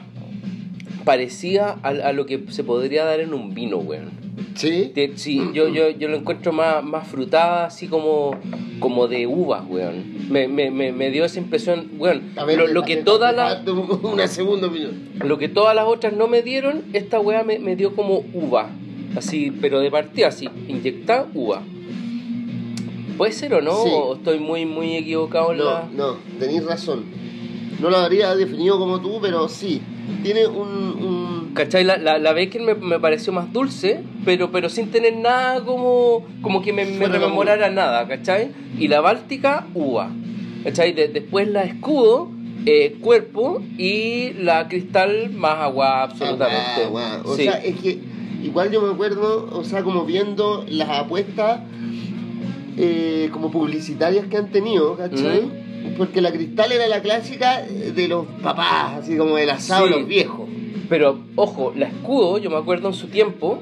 [1.04, 4.10] parecida a, a lo que se podría dar en un vino, weón.
[4.54, 4.90] Sí.
[4.94, 8.36] Te- Sí, yo, yo, yo lo encuentro más, más frutada, así como,
[8.80, 10.28] como de uvas, weón.
[10.30, 12.32] Me, me, me, me dio esa impresión, weón.
[12.36, 13.66] A ver, lo, lo que todas las
[14.02, 14.92] Una segunda opinión.
[15.24, 18.70] lo que todas las otras no me dieron, esta weá me, me dio como uva.
[19.16, 21.62] Así, pero de partida, así, inyectada uva.
[23.16, 23.82] ¿Puede ser o no?
[23.84, 23.90] Sí.
[23.92, 25.88] ¿O estoy muy, muy equivocado en No, la.?
[25.94, 27.04] no, tenéis razón.
[27.80, 29.80] No lo habría definido como tú, pero sí.
[30.22, 30.68] Tiene un.
[30.68, 31.84] un- ¿Cachai?
[31.84, 36.24] La, la, la Becker me, me pareció más dulce, pero, pero sin tener nada como,
[36.42, 38.50] como que me, me rememorara nada, ¿cachai?
[38.78, 40.10] Y la Báltica, uva.
[40.64, 40.92] ¿Cachai?
[40.92, 42.28] De- después la escudo,
[42.66, 46.84] eh, cuerpo y la cristal más agua absolutamente.
[46.86, 47.32] Agua, agua.
[47.32, 47.44] O Sí.
[47.44, 48.00] sea, es que
[48.42, 51.60] igual yo me acuerdo, o sea, como viendo las apuestas
[52.76, 55.42] eh, como publicitarias que han tenido, ¿cachai?
[55.98, 59.92] Porque la cristal era la clásica de los papás, así como el asado Sí.
[59.92, 60.48] de los viejos.
[60.88, 63.58] Pero, ojo, la escudo, yo me acuerdo en su tiempo,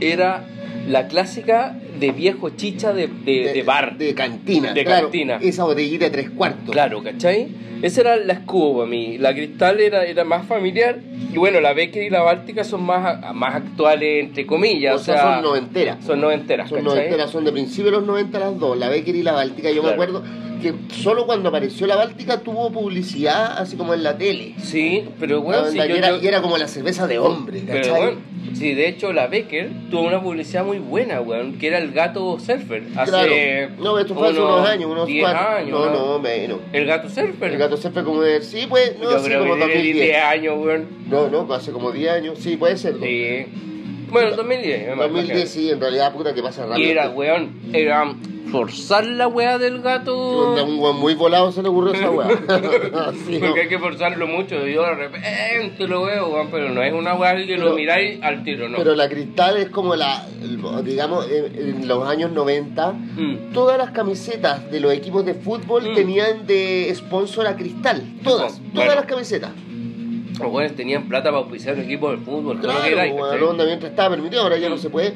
[0.00, 0.46] era
[0.88, 3.96] la clásica de viejo chicha de, de, de bar.
[3.96, 5.38] De cantina, De claro, cantina.
[5.40, 6.70] Esa botellita de tres cuartos.
[6.72, 7.48] Claro, ¿cachai?
[7.80, 9.18] Esa era la escudo para mí.
[9.18, 10.98] La cristal era, era más familiar.
[11.32, 14.94] Y bueno, la Becker y la Báltica son más, más actuales, entre comillas.
[14.94, 16.04] O O, sea, sea, son noventeras.
[16.04, 16.94] Son noventeras, Son ¿cachai?
[16.96, 19.70] noventeras, son de principio de los 90 las dos, la Becker y la Báltica.
[19.70, 20.22] Yo me acuerdo
[20.62, 24.54] que solo cuando apareció la Báltica tuvo publicidad así como en la tele.
[24.62, 27.18] Sí, pero bueno, sí, verdad, yo- y, era, yo- y era como la cerveza de
[27.18, 28.00] hombre, Pero ¿cachai?
[28.00, 28.18] bueno,
[28.54, 32.38] sí, de hecho la Becker tuvo una publicidad muy buena, weón, que era el gato
[32.38, 32.84] surfer.
[32.96, 33.32] Hace Claro.
[33.78, 35.48] No, esto fue hace unos años, unos 10 cuatro.
[35.56, 35.70] años.
[35.70, 36.58] no, no, menos.
[36.72, 37.52] El gato surfer.
[37.52, 38.42] El gato surfer como de...
[38.42, 40.06] Sí, pues, no, Yo sí, creo como que tiene 2010.
[40.06, 40.88] 10 años, weón.
[41.08, 42.38] No, no, hace como 10 años.
[42.38, 42.94] Sí, puede ser.
[42.96, 43.04] ¿no?
[43.06, 43.46] Sí.
[44.10, 44.88] Bueno, 2010.
[44.96, 46.86] me 2010, sí, en realidad, puta, que pasa rápido.
[46.86, 48.14] Y era, weón, era
[48.52, 50.16] forzar la weá del gato.
[50.16, 52.28] Onda, Un weón muy volado se le ocurrió esa weá.
[53.26, 53.46] Sí, ¿no?
[53.48, 54.66] Porque hay que forzarlo mucho.
[54.66, 57.74] Y yo de repente lo veo, weón, pero no es una weá que Pero- lo
[57.74, 58.76] miráis al tiro, ¿no?
[58.78, 60.26] Pero la cristal es como la,
[60.84, 63.52] digamos, en, en los años 90, Mm.
[63.52, 65.94] todas las camisetas de los equipos de fútbol Mm.
[65.94, 68.02] tenían de sponsor a cristal.
[68.22, 68.72] Todas, Bueno.
[68.82, 69.50] todas las camisetas.
[70.38, 72.60] Los weones tenían plata para auspiciar un equipo de fútbol.
[72.60, 75.12] todo lo Claro, que onda, mientras estaba permitido, ahora ya no se puede.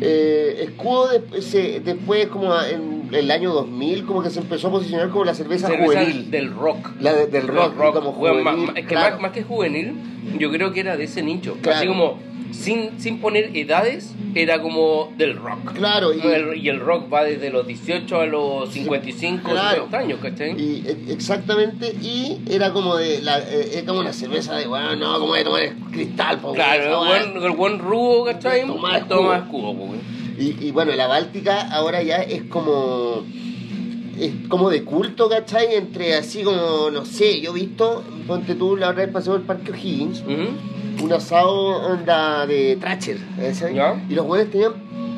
[0.00, 4.70] Eh, escudo de- se- después, como en el año 2000, como que se empezó a
[4.72, 6.30] posicionar como la cerveza, Cerveza juvenil.
[6.30, 6.90] del rock.
[7.00, 9.94] La de- del rock, como weón, ma- juvenil, ma- es que más, más que juvenil,
[10.38, 11.56] yo creo que era de ese nicho.
[11.62, 11.78] Claro.
[11.78, 12.18] Así como,
[12.52, 15.72] sin, sin poner edades, era como del rock.
[15.74, 19.76] Claro, y- el, y el rock va desde los 18 a los 55, claro.
[19.86, 20.52] 60 años, ¿cachai?
[20.60, 25.18] Y, e- exactamente, y era como de la, eh, como una cerveza de, bueno, no,
[25.18, 28.66] como de tomar cristal, po, Claro, el buen, el buen rubo, ¿cachai?
[28.66, 29.94] Toma Toma escudo, po.
[30.38, 33.24] Y, y bueno, la Báltica ahora ya es como.
[34.18, 35.74] Es como de culto, ¿cachai?
[35.74, 39.40] Entre así como, no sé, yo he visto, ponte tú la otra vez pasé por
[39.40, 40.32] el Parque O'Higgins, Ujú.
[41.02, 41.52] Un asado
[41.92, 43.74] onda de Tracher, ¿cachai?
[43.74, 44.02] Ya.
[44.08, 44.72] Y los buenos tenían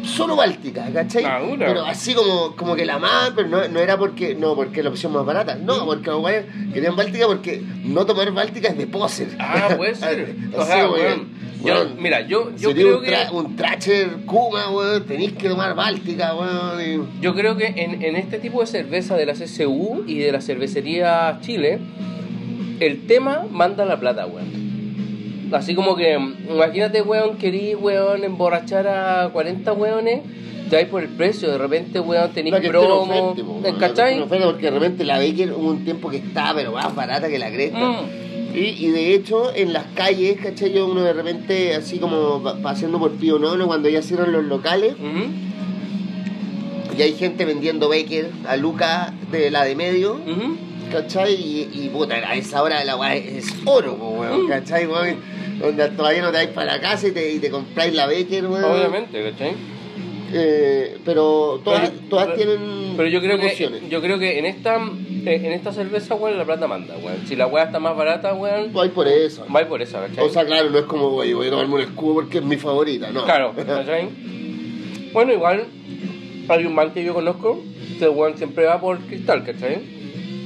[0.05, 1.25] solo Báltica, ¿cachai?
[1.25, 1.41] Ah.
[1.59, 4.85] Pero así como, como que la más, pero no, no era porque no porque es
[4.85, 8.79] la opción más barata, no, porque los buenos querían Báltica porque no tomar Báltica es
[8.79, 9.29] de poser.
[9.39, 10.35] Ah, puede ser.
[10.57, 13.17] o sea, como que- Yo, mira, yo, yo creo un, que.
[13.33, 15.05] un Tracher Kuma, weón.
[15.05, 16.81] Tenéis que tomar Báltica, weón.
[16.81, 20.31] y- Yo creo que en, en este tipo de cerveza de la CSU y de
[20.31, 21.81] la cervecería Chile,
[22.79, 24.68] el tema manda la plata, weón.
[25.53, 26.19] Así como que,
[26.51, 30.21] imagínate, weón, querís, weón, emborrachar a 40 weones,
[30.69, 34.21] te vais por el precio, de repente, weón, tenéis promo, po, weón, que esté ¿cachai?
[34.21, 37.39] oferta, Porque de repente la Baker hubo un tiempo que estaba, pero más barata que
[37.39, 37.79] la cresta.
[37.79, 38.29] Mm.
[38.55, 40.73] Y, y de hecho, en las calles, ¿cachai?
[40.73, 44.45] Yo uno de repente, así como pa- paseando por Pío Nono, cuando ya cierran los
[44.45, 44.95] locales,
[46.97, 50.19] y hay gente vendiendo Baker a Lucas de la de medio.
[50.91, 51.35] ¿cachai?
[51.35, 54.49] Y, y puta, a esa hora la weá es oro, po, weón, Mm.
[54.49, 55.17] ¿cachai, weón?
[55.61, 58.47] Donde todavía no te vais para la casa y te, y te compráis la Baker,
[58.47, 58.65] weón.
[58.65, 59.53] Obviamente, ¿cachai?
[60.33, 64.45] Eh, pero todas, Pero- todas pero- tienen Pero yo creo que yo creo que en
[64.45, 64.77] esta
[65.25, 67.27] eh, en esta cerveza, weón, la plata manda, weón.
[67.27, 69.47] Si la weá está más barata, weón, Vais por eso.
[69.55, 70.25] va por esa, ¿cachai?
[70.25, 72.57] O sea, claro, no es como, oye, voy a tomarme un escudo porque es mi
[72.57, 73.25] favorita, no.
[73.25, 74.09] Claro, ¿cachai?
[75.13, 75.65] Bueno, igual
[76.49, 77.63] hay un man que yo conozco
[77.99, 79.98] que weón siempre va por cristal, ¿cachai?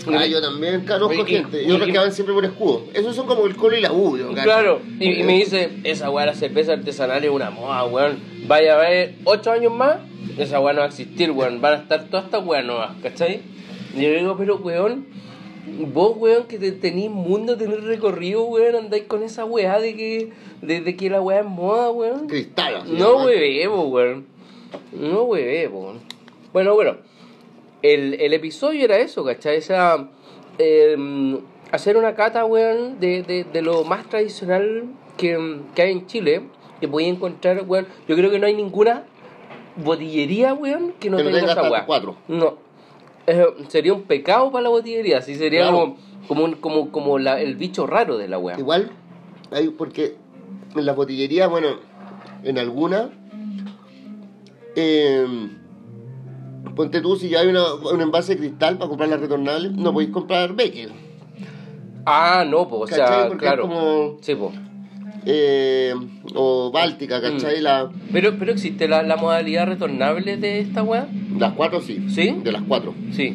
[0.09, 1.63] Ah, yo también conozco y- gente.
[1.63, 2.85] Y otros y- que van siempre por escudo.
[2.95, 4.19] Esos son como el colo y la U.
[4.43, 8.19] Claro, y, y me dice, esa weá, la cerveza artesanal es una moda, weón.
[8.47, 9.99] Vaya a ver, ocho años más,
[10.39, 11.61] esa weá no va a existir, weón.
[11.61, 13.41] Van a estar todas estas weas nuevas, ¿cachai?
[13.97, 15.07] Y yo digo, pero weón,
[15.93, 20.33] vos, weón, que te tenés mundo, tenés recorrido, weón, andáis con esa weá de que,
[20.63, 22.27] de, de que la weá es moda, weón.
[22.27, 24.27] Cristal, No huevemos, weón.
[24.93, 26.01] No huevemos, weón.
[26.53, 26.97] Bueno, bueno.
[27.83, 29.57] El, el episodio era eso, ¿cachai?
[29.57, 30.09] Esa,
[30.59, 31.39] eh,
[31.73, 34.85] hacer una cata, weón, de, de, de lo más tradicional
[35.17, 36.43] que, que hay en Chile.
[36.81, 37.87] Que podía encontrar, weón.
[38.09, 39.05] Yo creo que no hay ninguna
[39.77, 41.87] botillería, weón, que no Que tenga esa weá.
[41.87, 42.17] cuatro.
[42.29, 42.57] No.
[43.29, 45.23] Eh, sería un pecado para la botillería.
[45.23, 45.77] Sí, sería Claro.
[45.79, 48.59] como, como, un- como, como la, el bicho raro de la weá.
[48.59, 48.91] Igual,
[49.53, 50.17] hay, porque
[50.75, 51.69] en las botillerías, bueno,
[52.43, 53.11] en algunas,
[54.75, 55.27] eh,
[56.75, 59.93] ponte tú, si ya hay una, un envase de cristal para comprar la retornable, no
[59.93, 60.91] podéis comprar Baker.
[62.05, 63.07] Ah, no, pues, o ¿Cachai?
[63.07, 63.63] sea, Porque claro.
[63.65, 64.17] es como.
[64.21, 64.53] Sí, pues.
[65.27, 65.95] eh,
[66.35, 67.61] o Báltica, ¿cachai?
[67.61, 67.63] Mm.
[67.63, 71.07] La, Pero, pero existe la, la modalidad retornable de esta weá.
[71.39, 72.05] las cuatro sí.
[72.09, 72.35] ¿Sí?
[72.43, 72.95] De las cuatro.
[73.13, 73.33] Sí.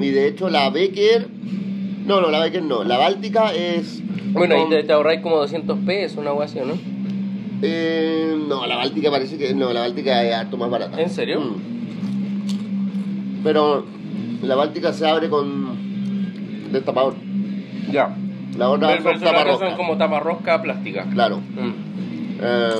[0.00, 1.28] Y de hecho la Becker...
[2.06, 2.82] No, no, la Becker no.
[2.84, 4.00] La Báltica es...
[4.32, 6.74] Bueno, ahí con- te, te ahorráis como 200 pesos, una weá así, ¿o ¿no?
[7.62, 9.54] eh, no, la Báltica parece que...
[9.54, 11.00] No, la Báltica es harto más barata.
[11.00, 11.40] ¿En serio?
[11.40, 11.72] Mm.
[13.42, 13.84] Pero
[14.42, 16.70] la Báltica se abre con...
[16.72, 17.14] Destapador.
[17.90, 18.14] Ya.
[18.56, 19.68] La otra Pero, pero son taparrosca.
[19.68, 21.04] son como taparrosca plástica.
[21.12, 21.38] Claro.
[21.38, 21.72] Mm.
[22.40, 22.70] Eh,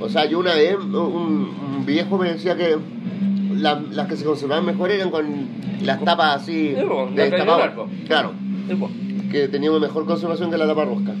[0.00, 2.76] o sea, yo una vez, un, un viejo me decía que
[3.54, 5.24] la- las que se conservaban mejor eran con
[5.82, 7.86] las tapas así Sí, po, de destapador.
[8.06, 8.32] Claro,
[8.68, 8.76] Sí,
[9.30, 11.12] que tenían mejor conservación que la tapa rosca.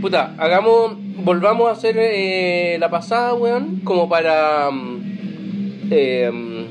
[0.00, 0.92] Puta, hagamos,
[1.24, 4.70] volvamos a hacer eh, la pasada, weón, como para...
[4.70, 5.09] mm,
[5.90, 6.64] eh, mm,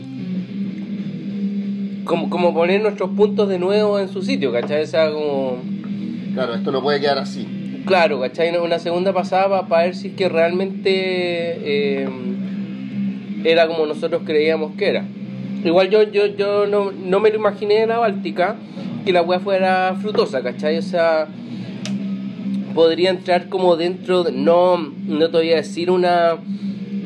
[2.06, 4.84] como, como poner nuestros puntos de nuevo en su sitio, ¿cachai?
[4.84, 5.58] O sea, como...
[6.34, 7.48] Claro, esto no puede quedar así.
[7.86, 8.56] Claro, ¿cachai?
[8.58, 12.10] Una segunda pasada para ver si es que realmente eh,
[13.44, 15.06] era como nosotros creíamos que era.
[15.64, 18.56] Igual yo, yo, yo no, no me lo imaginé en la Báltica
[19.06, 20.78] que la weá fuera frutosa, ¿cachai?
[20.78, 21.28] O sea,
[22.74, 26.38] podría entrar como dentro, de- no, no te voy a decir una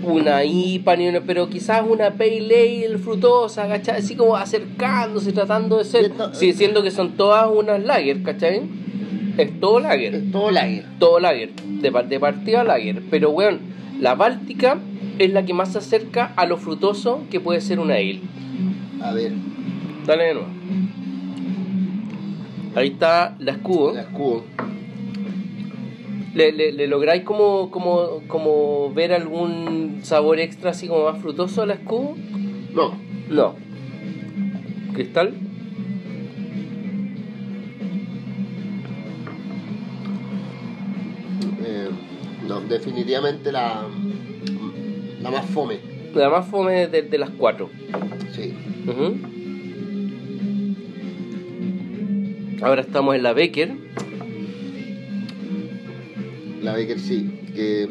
[0.04, 4.00] una IPA, ni una- pero quizás una Pale Ale frutosa, ¿cachai?
[4.00, 8.62] Así como acercándose, tratando de ser, esto- sí, siendo que son todas unas lager, ¿cachai?
[9.38, 10.86] Es todo lager Es todo lager.
[11.00, 13.02] todo lager, de, de partida lager.
[13.10, 13.60] Pero, weón,
[14.00, 14.78] la Báltica
[15.20, 18.20] es la que más se acerca a lo frutoso que puede ser una ale.
[19.02, 19.32] A ver,
[20.06, 20.48] Dale de nuevo.
[22.76, 23.94] Ahí está la escudo.
[23.94, 24.44] la escudo.
[26.34, 31.62] ¿Le, le, le lográis como, como, como ver algún sabor extra así como más frutoso
[31.62, 32.16] a la escudo?
[32.74, 32.98] No,
[33.30, 33.56] No.
[34.94, 35.34] ¿Cristal?
[41.66, 41.90] eh,
[42.48, 43.86] no, definitivamente la,
[45.22, 45.78] la más fome.
[46.14, 47.70] La más fome de, de las cuatro.
[48.36, 48.54] Sí.
[52.62, 53.74] Ahora estamos en la Becker.
[56.64, 57.88] La Baker sí, que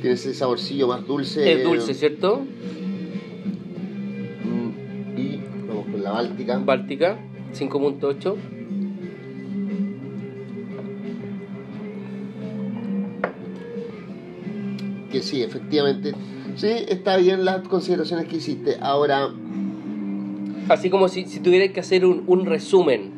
[0.00, 1.52] tiene ese saborcillo más dulce.
[1.52, 2.40] Es dulce, ¿cierto?
[4.44, 6.58] Mm, Y vamos con la Báltica.
[6.58, 7.18] Báltica,
[7.54, 8.34] 5.8.
[15.10, 16.12] Que sí, efectivamente.
[16.56, 18.76] Sí, está bien las consideraciones que hiciste.
[18.80, 19.30] Ahora,
[20.68, 23.10] Así como si, si tuviera que hacer un, un resumen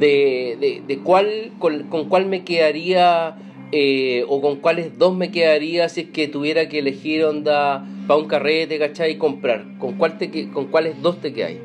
[0.00, 3.36] de, de, de cuál, con, con cuál me quedaría
[3.72, 8.20] eh, o con cuáles dos me quedaría si es que tuviera que elegir onda para
[8.20, 9.12] un carrete, ¿cachai?
[9.12, 9.64] Y comprar.
[9.78, 11.58] ¿Con, cuál te, ¿Con cuáles dos te quedáis?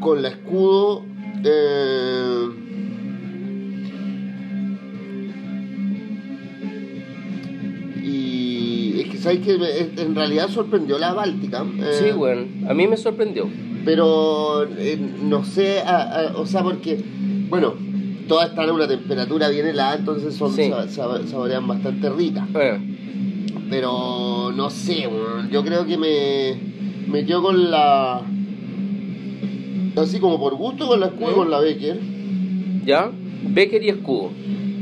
[0.00, 1.04] Con la escudo.
[1.44, 2.48] eh,
[8.02, 9.54] y es que sabes que
[10.02, 11.64] en realidad sorprendió la Báltica.
[11.80, 13.48] eh, Sí, bueno, a mí me sorprendió.
[13.84, 16.98] Pero eh, no sé, a- a- o sea, porque,
[17.48, 17.74] bueno,
[18.28, 20.68] todas están a una temperatura bien helada, entonces son, Sí.
[20.70, 22.50] sa- sa- saborean bastante ricas.
[22.52, 22.78] Bueno,
[23.70, 25.08] Pero no sé,
[25.50, 26.54] yo creo que me,
[27.10, 28.20] me quedo con la.
[29.96, 31.98] Así como por gusto con la escudo y con la Becker.
[32.84, 33.10] ¿ya?
[33.46, 34.30] Becker y escudo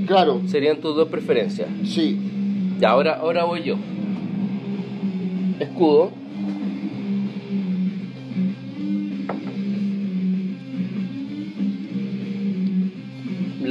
[0.07, 1.68] Claro, serían tus dos preferencias.
[1.85, 2.18] sí.
[2.81, 3.76] Ya, ahora, ahora voy yo.
[5.61, 6.11] Escudo.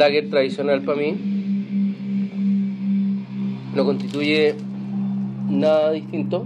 [0.02, 1.14] Lager tradicional para mí.
[3.76, 4.56] No constituye
[5.48, 6.44] nada distinto.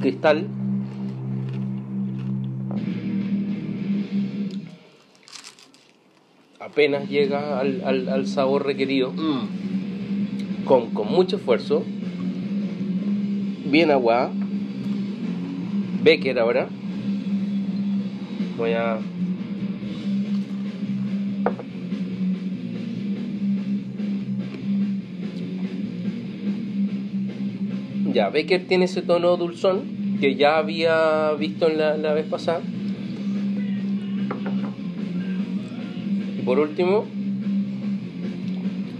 [0.00, 0.48] Cristal.
[6.60, 10.64] Apenas llega al, al- al sabor requerido Mm.
[10.64, 11.84] con, con mucho esfuerzo.
[13.70, 14.30] Bien agua.
[16.02, 16.68] Becker ahora.
[18.56, 18.98] Voy a.
[28.18, 32.62] Ya, Becker tiene ese tono dulzón que ya había visto en la, la vez pasada.
[36.36, 37.06] Y por último,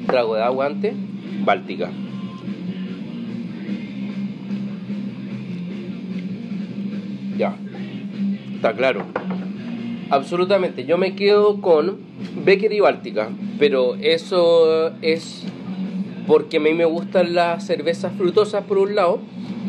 [0.07, 0.94] trago de agua antes,
[1.44, 1.90] Báltica.
[7.37, 7.57] Ya,
[8.54, 9.04] está claro.
[10.11, 11.96] Absolutamente, yo me quedo con
[12.44, 15.44] Becker y Báltica, pero eso es
[16.28, 19.18] porque a mí me gustan las cervezas frutosas por un lado,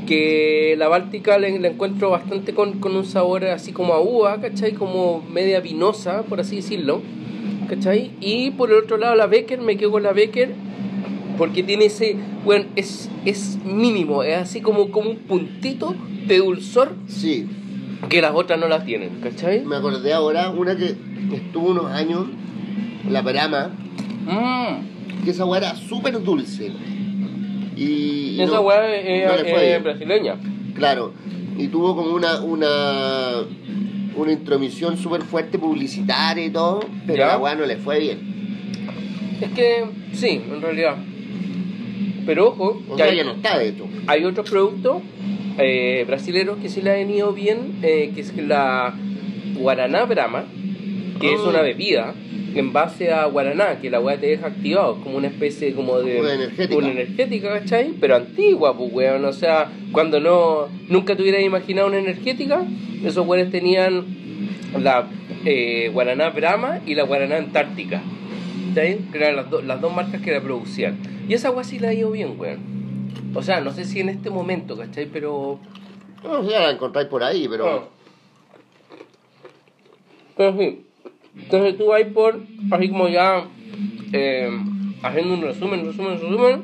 [0.05, 4.73] que la Báltica la, encuentro bastante con, con un sabor así como a uva, ¿cachai?
[4.73, 7.01] Como media vinosa, por así decirlo,
[7.69, 8.11] ¿cachai?
[8.19, 10.53] Y por el otro lado la Becker, me quedo con la Becker
[11.37, 15.95] porque tiene ese, bueno, es, es mínimo, es así como, como un puntito
[16.27, 17.47] de dulzor Sí,
[18.09, 19.63] que las otras no las tienen, ¿cachai?
[19.63, 20.95] me acordé ahora una que
[21.33, 22.25] estuvo unos años,
[23.09, 23.71] la Brahma,
[24.25, 26.71] Mmm, que esa weá era súper dulce.
[27.75, 27.83] Y,
[28.37, 29.83] y esa no- weá es, no es bien.
[29.83, 30.35] brasileña.
[30.75, 31.13] Claro,
[31.57, 33.33] y tuvo como una una
[34.15, 37.27] una intromisión súper fuerte publicitaria y todo, pero Ya.
[37.27, 38.19] la weá no le fue bien.
[39.39, 40.97] Es que, sí, en realidad.
[42.25, 43.87] Pero ojo, O sea, hay, ya no está de hecho.
[44.07, 45.01] hay otros productos
[45.57, 48.93] eh, brasileros que sí le han ido bien, eh, que es la
[49.57, 50.43] Guaraná Brahma,
[51.19, 51.49] que es Ah.
[51.49, 52.13] una bebida
[52.55, 56.19] en base a Guaraná, que la weá te deja activado, como una especie como de...
[56.19, 56.75] Una energética.
[56.77, 57.93] Una energética, ¿cachai?
[57.99, 59.25] Pero antigua, pues, weón.
[59.25, 60.67] O sea, cuando no...
[60.87, 62.65] Nunca te hubieras imaginado una energética,
[63.03, 64.05] esos weones tenían
[64.81, 65.07] la
[65.45, 68.01] eh, Guaraná Brahma y la Guaraná Antártica.
[68.69, 68.99] ¿Cachai?
[69.11, 70.97] Que eran las, do- las dos marcas que la producían.
[71.27, 72.59] Y esa weá sí la ha ido bien, weón.
[73.35, 75.05] O sea, no sé si en este momento, ¿cachai?
[75.05, 75.59] Pero...
[76.23, 77.67] No sé, la encontráis por ahí, pero.
[77.67, 77.83] Ah.
[80.35, 80.85] Pero sí.
[81.37, 82.39] Entonces tú vas por,
[82.71, 83.45] así como ya,
[84.13, 84.49] eh,
[85.03, 86.61] haciendo un resumen, resumen, resumen,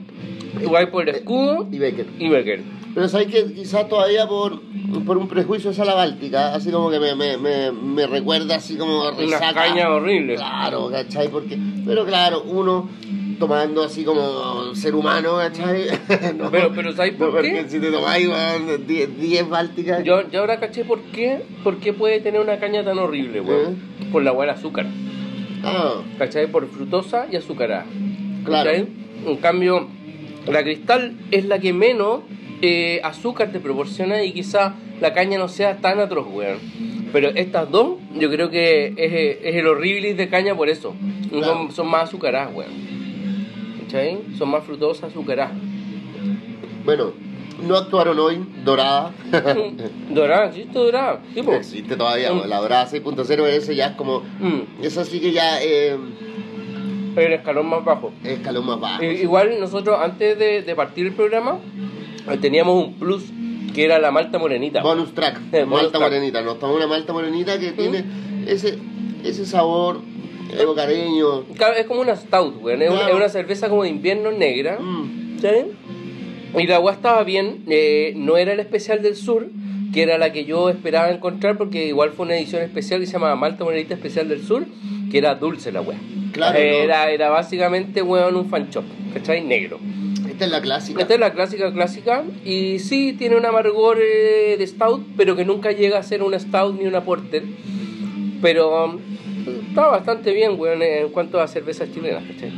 [0.63, 2.05] tú vas por el escudo Y Becker.
[2.19, 2.61] y Becker.
[2.93, 4.61] Pero sabéis que quizás todavía por,
[5.05, 8.77] por un prejuicio esa la Báltica, así como que me, me, me, me recuerda así
[8.77, 9.53] como resaca.
[9.53, 10.39] cañas horribles.
[10.39, 11.27] Claro, ¿cachai?
[11.27, 12.89] Porque, pero claro, uno
[13.39, 15.87] tomando así como ser humano, ¿cachai?
[16.37, 17.69] No, Pero, pero ¿sabes no, por porque qué?
[17.69, 20.03] si te tomáis weón, 10 10 Bálticas.
[20.03, 23.77] Yo, yo ahora caché por qué, por qué puede tener una caña tan horrible, weón.
[24.11, 24.85] Por la weá del azúcar.
[25.63, 26.47] Ah, ¿Cachai?
[26.47, 27.85] Por frutosa y azucarada.
[28.45, 28.69] Claro.
[28.69, 28.87] ¿Cachai?
[29.25, 29.87] En cambio,
[30.47, 32.21] la cristal es la que menos
[32.61, 36.59] eh, azúcar te proporciona y quizá la caña no sea tan atroz, weón.
[37.11, 40.93] Pero estas dos, yo creo que es, es el horrible de caña por eso.
[41.29, 41.45] Claro.
[41.45, 42.94] Son, son más azucaradas, weón.
[43.95, 44.19] ¿Cachai?
[44.37, 45.53] Son más frutosas, azucaradas.
[46.83, 47.13] bueno,
[47.65, 49.11] no actuaron hoy, Dorada.
[50.09, 51.21] dorada, ¿existe dorada?
[51.33, 51.53] Tipo.
[51.53, 52.47] Existe todavía, Mm.
[52.49, 54.19] la Dorada 6.0 ese ya es como.
[54.39, 55.97] Mm, Eso sí que ya eh,
[57.15, 58.11] el escalón más bajo.
[58.23, 59.03] es escalón más bajo.
[59.03, 61.59] Igual nosotros antes de, de partir el programa
[62.29, 63.23] eh, teníamos un plus
[63.73, 64.81] que era la malta morenita.
[64.83, 66.11] Bonus track, Eh, bonus malta track.
[66.11, 66.41] morenita.
[66.41, 68.03] Nos tomamos una malta morenita que tiene
[68.45, 68.77] ese,
[69.23, 70.01] ese sabor
[70.63, 71.43] evocareño.
[71.55, 72.81] Claro, es como una stout, weón.
[72.81, 73.13] Es, una, Claro.
[73.13, 74.79] es una cerveza como de invierno negra.
[74.79, 76.59] Mm, ¿Sí?
[76.61, 77.63] Y la agua estaba bien.
[77.67, 79.47] eh, no era el especial del sur,
[79.93, 83.13] que era la que yo esperaba encontrar, porque igual fue una edición especial que se
[83.13, 84.65] llama Malta Morenita Especial del Sur.
[85.11, 85.97] que era dulce la wea.
[86.33, 88.83] Claro, Era, era básicamente, weón, un fan shop,
[89.13, 89.41] ¿cachai?
[89.41, 89.79] Negro.
[90.29, 91.01] Esta es la clásica.
[91.01, 95.45] Esta es la clásica clásica y sí tiene un amargor eh, de stout, pero que
[95.45, 97.43] nunca llega a ser una stout ni una porter.
[98.41, 98.99] Pero um,
[99.75, 102.51] está bastante bien, weón, en cuanto a cervezas chilenas, ¿cachai?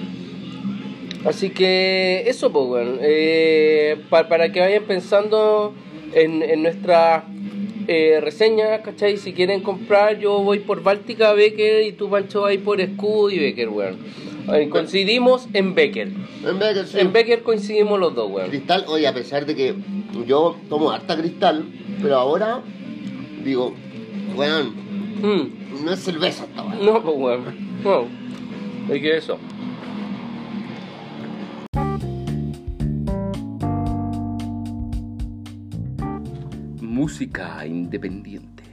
[1.26, 2.99] Así que eso, pues, weón.
[3.01, 5.74] Eh, pa- para que vayan pensando
[6.13, 7.26] en, en nuestra
[7.88, 9.18] eh, reseña, ¿cachai?
[9.18, 13.39] Si quieren comprar, yo voy por Báltica, Becker y tú, Pancho, ahí por Escudo y
[13.39, 13.97] Becker, weón.
[14.53, 16.09] Eh, coincidimos en Becker.
[16.09, 16.99] En que sí.
[16.99, 18.49] En Becker coincidimos los dos, weón.
[18.49, 19.74] Cristal, oye, a pesar de que
[20.28, 21.65] yo tomo harta cristal,
[21.99, 22.61] pero ahora
[23.43, 23.74] digo,
[24.36, 24.86] weón,
[25.22, 26.63] Mm, no es cerveza esta.
[26.63, 27.43] No, pues, weón.
[27.84, 28.05] No.
[28.91, 29.38] Hay que eso.
[36.82, 38.63] Música independiente.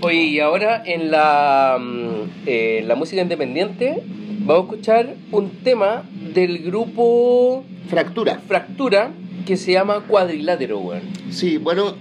[0.00, 4.02] Oye, y ahora en la, mm, eh, la música independiente
[4.40, 6.04] vamos a escuchar un tema
[6.34, 8.38] del grupo Fractura.
[8.46, 9.10] Fractura
[9.48, 11.00] que se llama Cuadrilátero, weón.
[11.30, 11.94] Sí, bueno,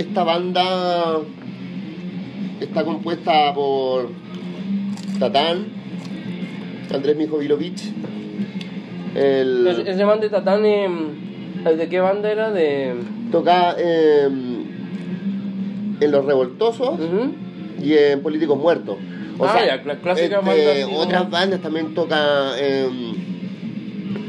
[0.00, 1.20] esta banda
[2.58, 4.10] está compuesta por
[5.20, 5.66] Tatán,
[6.92, 7.92] Andrés Mijovilovich,
[9.14, 10.88] el, Ese man de Tatán, eh,
[11.76, 12.50] ¿de qué banda era?
[12.50, 12.94] De...
[13.30, 14.24] toca eh,
[16.00, 16.98] en Los Revoltosos
[17.80, 18.96] y en Políticos Muertos.
[19.40, 22.58] Ah, ya, la clásica banda como- otras bandas también toca.
[22.58, 22.88] Eh,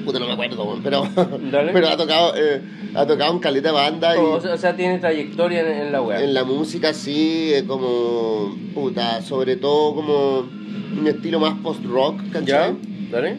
[0.06, 1.04] puta, no me acuerdo, weón, pero,
[1.52, 1.72] Dale.
[1.74, 2.62] pero ha tocado eh,
[2.96, 5.92] ha tocado en caleta de banda y O sea, o sea, tiene trayectoria en, en
[5.92, 6.22] la web.
[6.24, 8.56] en la música sí, eh, como.
[8.74, 12.32] puta, sobre todo como un estilo más post-rock, ¿Ya?
[12.32, 12.76] ¿cachai?
[13.12, 13.38] ¿Dale?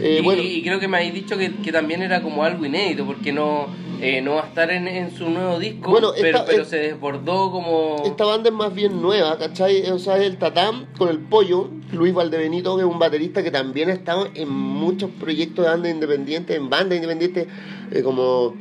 [0.00, 2.64] Eh, y, bueno, y creo que me habéis dicho que, que también era como algo
[2.66, 3.66] inédito, porque no,
[4.02, 6.68] eh, no va a estar en, en su nuevo disco, Bueno, pero, esta- pero es-
[6.68, 8.02] se desbordó como...
[8.04, 9.88] Esta banda es más bien nueva, ¿cachai?
[9.90, 13.50] O sea, es el Tatán con el Pollo, Luis Valdebenito, que es un baterista que
[13.50, 17.46] también ha estado en muchos proyectos de banda independientes, en bandas independientes
[17.92, 18.56] eh, como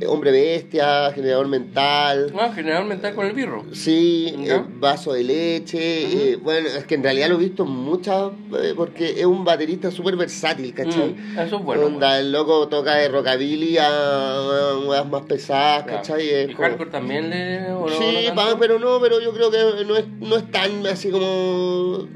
[0.00, 3.64] eh, Hombre Bestia, Generador Mental, Ah, general mental con el birro.
[3.72, 6.32] sí, eh, Vaso de Leche.
[6.32, 9.90] eh, bueno, es que en realidad lo he visto muchas, eh, porque es un baterista
[9.90, 11.14] súper versátil, ¿cachai?
[11.14, 11.86] Mm, eso es bueno.
[11.86, 15.92] Onda, el loco toca de rockabilly a weas más pesadas, Ya.
[15.92, 16.28] ¿cachai?
[16.28, 17.70] Es ¿Y como- hardcore también le...?
[17.72, 20.84] o no- Sí, no pero no, pero yo creo que no es, no es tan
[20.86, 22.08] así como.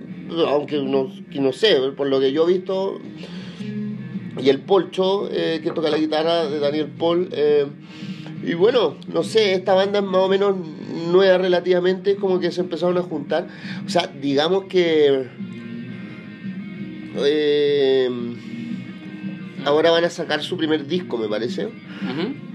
[0.49, 2.99] Aunque no, que no sé, por lo que yo he visto.
[4.39, 7.29] Y el Polcho, eh, que toca la guitarra de Daniel Paul.
[7.33, 7.67] eh,
[8.45, 10.55] y bueno, no sé, esta banda es más o menos
[11.11, 13.49] nueva relativamente, es como que se empezaron a juntar.
[13.85, 15.27] O sea, digamos que.
[17.19, 18.09] eh,
[19.65, 21.69] ahora van a sacar su primer disco, me parece.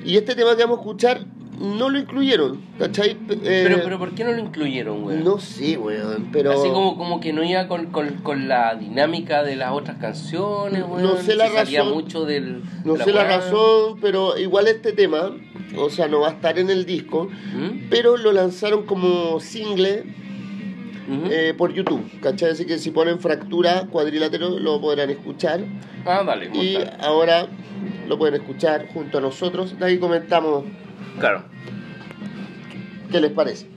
[0.05, 1.25] Y este tema que vamos a escuchar
[1.60, 3.12] no lo incluyeron, ¿cachai?
[3.30, 5.18] Eh, Pero, pero ¿por qué no lo incluyeron, güey?
[5.24, 6.52] no sé, weón, pero...
[6.54, 10.84] Así como, como que no iba con, con, con la dinámica de las otras canciones,
[10.84, 11.04] güey.
[11.04, 11.93] No sé la Se razón.
[11.93, 12.64] mucho del...
[12.86, 15.32] No sé la razón, pero igual este tema,
[15.78, 17.89] o sea, no va a estar en el disco, ¿Mm?
[17.89, 20.04] pero lo lanzaron como single
[21.10, 21.28] Ujú.
[21.32, 22.52] eh, por YouTube, ¿cachai?
[22.52, 25.60] Así que si ponen fractura cuadrilátero lo podrán escuchar.
[26.06, 27.47] Ah, dale, Y ahora
[28.08, 29.78] lo pueden escuchar junto a nosotros.
[29.78, 30.64] De ahí comentamos
[31.20, 31.43] Claro.
[33.12, 33.68] qué les parece.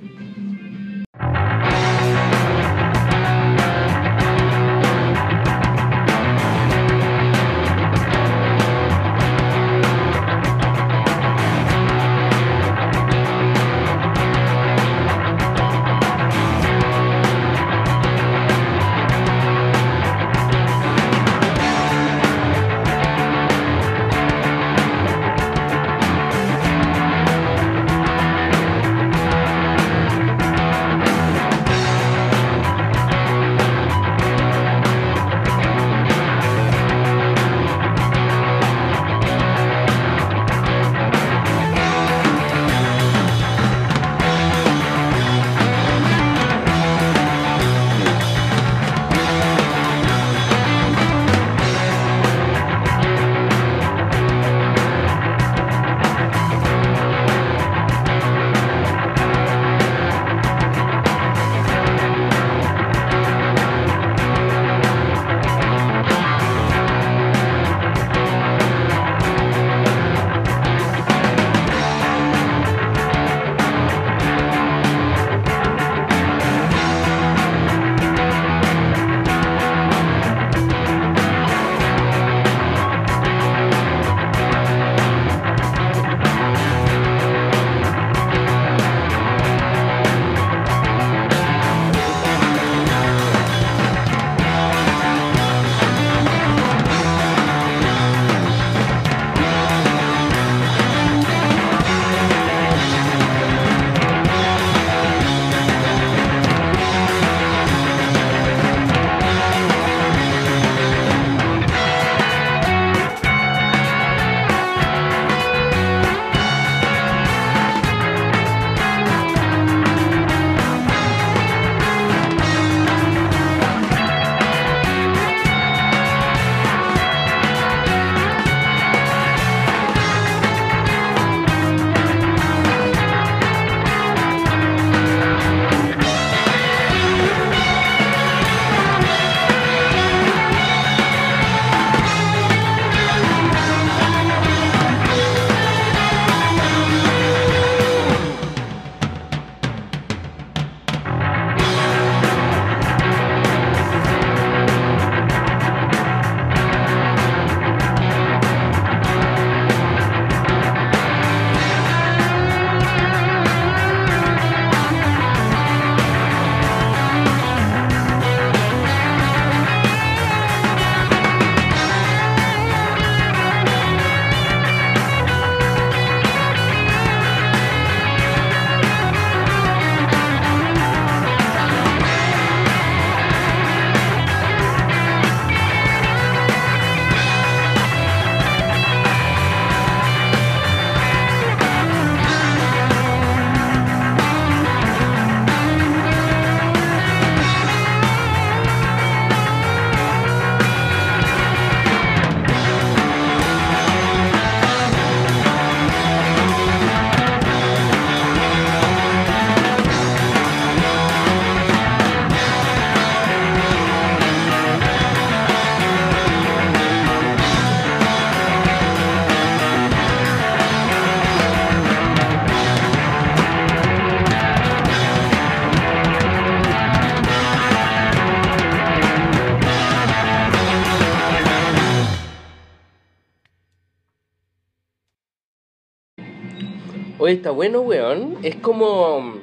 [237.24, 238.36] Oye, está bueno, weón.
[238.42, 239.34] Es como.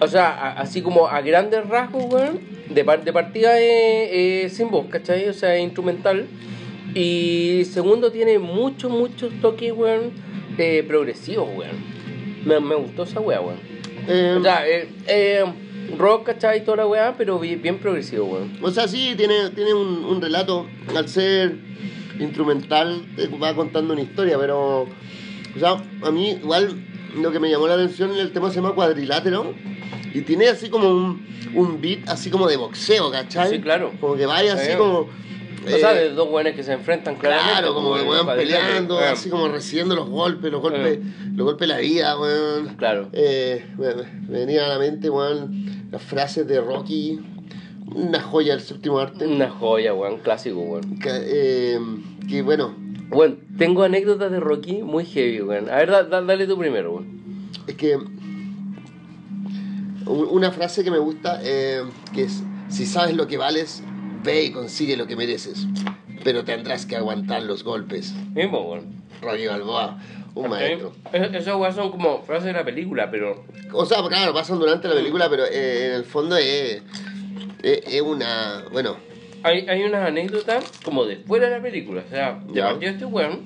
[0.00, 2.40] O sea, a- así como a grandes rasgos, weón.
[2.70, 5.28] De, par- de partida es, es sin voz, ¿cachai?
[5.28, 6.26] O sea, es instrumental.
[6.94, 10.12] Y segundo, tiene muchos, muchos toques, weón,
[10.56, 11.76] eh, progresivos, weón.
[12.46, 13.58] Me, me gustó esa weá, weón.
[14.08, 15.44] Eh, O sea, eh, eh,
[15.98, 16.64] rock, ¿cachai?
[16.64, 18.56] Toda la weá, pero bien, bien progresivo, weón.
[18.62, 20.66] O sea, sí, tiene, tiene un, un relato.
[20.96, 21.56] Al ser
[22.18, 23.02] instrumental,
[23.42, 24.86] va contando una historia, pero.
[25.56, 26.74] O sea, a mí, igual,
[27.16, 29.54] lo que me llamó la atención en el tema se llama cuadrilátero.
[30.12, 33.50] Y tiene así como un, un beat, así como de boxeo, ¿cachai?
[33.50, 33.92] Sí, claro.
[34.00, 34.98] Como que vaya así Eh, como.
[35.00, 37.52] o sea, de dos weones que se enfrentan claramente.
[37.52, 41.00] Claro, como que el weón peleando, Eh, así como recibiendo los golpes, los golpes,
[41.34, 42.76] los golpes de la vida, weón.
[42.76, 43.08] Claro.
[43.12, 43.94] Eh, me,
[44.28, 47.18] me venía a la mente, weón, las frases de Rocky,
[47.92, 49.26] una joya del séptimo arte.
[49.26, 50.98] Una joya, weón, clásico, weón.
[51.00, 51.78] Que, eh,
[52.28, 52.74] que bueno,
[53.08, 55.68] Bueno, tengo anécdotas de Rocky muy heavy, weón.
[55.70, 57.50] A ver, da- da- dale tú primero, weón.
[57.66, 57.96] es que
[60.06, 61.82] una frase que me gusta, eh,
[62.12, 63.82] que es, si sabes lo que vales,
[64.22, 65.66] ve y consigue lo que mereces,
[66.24, 68.12] pero tendrás que aguantar los golpes.
[68.34, 69.02] Mismo, weón.
[69.22, 69.98] Rocky Balboa,
[70.34, 70.92] un maestro.
[71.12, 73.44] Es- Esas weas son como frases de la película, pero.
[73.72, 76.82] O sea, claro, pasan durante la película, pero eh, en el fondo es,
[77.62, 78.64] es, es una.
[78.72, 78.96] Bueno,
[79.44, 82.02] Hay, hay unas anécdotas como después de la película.
[82.06, 82.40] O sea,
[82.80, 83.40] de este weón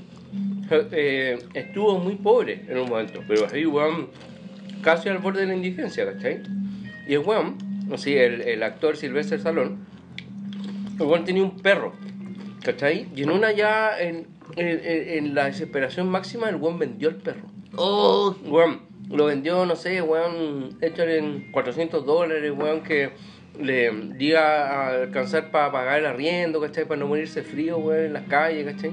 [0.93, 4.09] eh, estuvo muy pobre en un momento, pero así, weón,
[4.83, 6.41] casi al borde de la indigencia, ¿cachai?
[7.09, 7.57] Y el weón,
[7.93, 9.77] así, el, el actor Sylvester Stallone,
[11.01, 11.95] el weón tenía un perro,
[12.63, 13.09] ¿cachai?
[13.17, 14.27] Y en una ya, en,
[14.57, 17.49] en, en- en la desesperación máxima, el weón vendió el perro.
[17.77, 23.11] oh, Weón, lo vendió, no sé, weón, hecho en 400 dólares, weón, que
[23.61, 26.87] le iba a alcanzar para pagar el arriendo, ¿cachai?
[26.87, 28.93] Para no morirse frío, weón, en las calles, ¿cachai?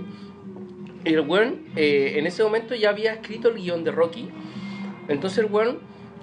[1.06, 4.30] Y el weón, eh, en ese momento ya había escrito el guion de Rocky.
[5.08, 5.80] Entonces el weón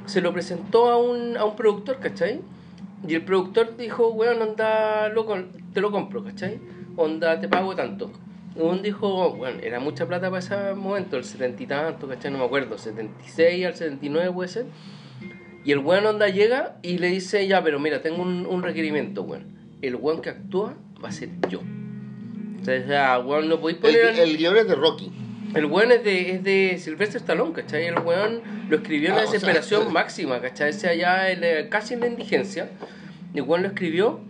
[0.07, 2.41] se lo presentó a un, a un productor, ¿cachai?
[3.07, 5.13] Y el productor dijo, weón, anda,
[5.73, 6.61] te lo compro, ¿cachai?
[6.97, 8.11] Onda, te pago tanto.
[8.55, 12.31] Un dijo, bueno, era mucha plata para ese momento, el setenta y tanto, ¿cachai?
[12.31, 14.67] No me acuerdo, 76 al 79 puede ser.
[15.65, 19.23] Y el weón onda llega y le dice, ya, pero mira, tengo un, un requerimiento,
[19.23, 19.47] weón.
[19.81, 21.61] El weón que actúa va a ser yo.
[22.61, 24.19] O sea, weón, no podéis el, poner...
[24.19, 25.11] el guion es de Rocky.
[25.55, 27.87] el weón es de, es de Sylvester Stallone, ¿cachai?
[27.87, 30.73] El weón lo escribió en Ah, la o sea, desesperación máxima, ¿cachai?
[30.99, 32.71] Ya en la- casi en la indigencia.
[33.35, 34.21] El weón lo escribió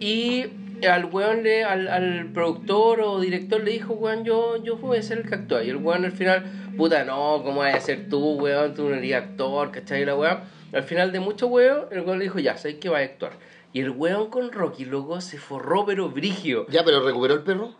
[0.00, 0.46] y
[0.88, 5.02] al weón, le, al, al productor o director le dijo, weón, yo, yo voy a
[5.02, 5.62] ser el que actúa.
[5.62, 6.44] Y el weón al final,
[6.76, 8.74] puta, no, ¿cómo vas a ser tú, weón?
[8.74, 10.04] Tú no eres actor, ¿cachai?
[10.04, 10.38] La weón.
[10.72, 13.32] Al final de mucho weón, el weón le dijo, ya, sabes que va a actuar.
[13.72, 16.66] Y el weón con Rocky, luego se forró, pero brigio.
[16.68, 17.72] Ya, pero recuperó el perro.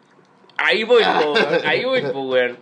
[0.57, 1.61] Ahí voy, po, weón.
[1.66, 2.59] ahí voy, po, weón.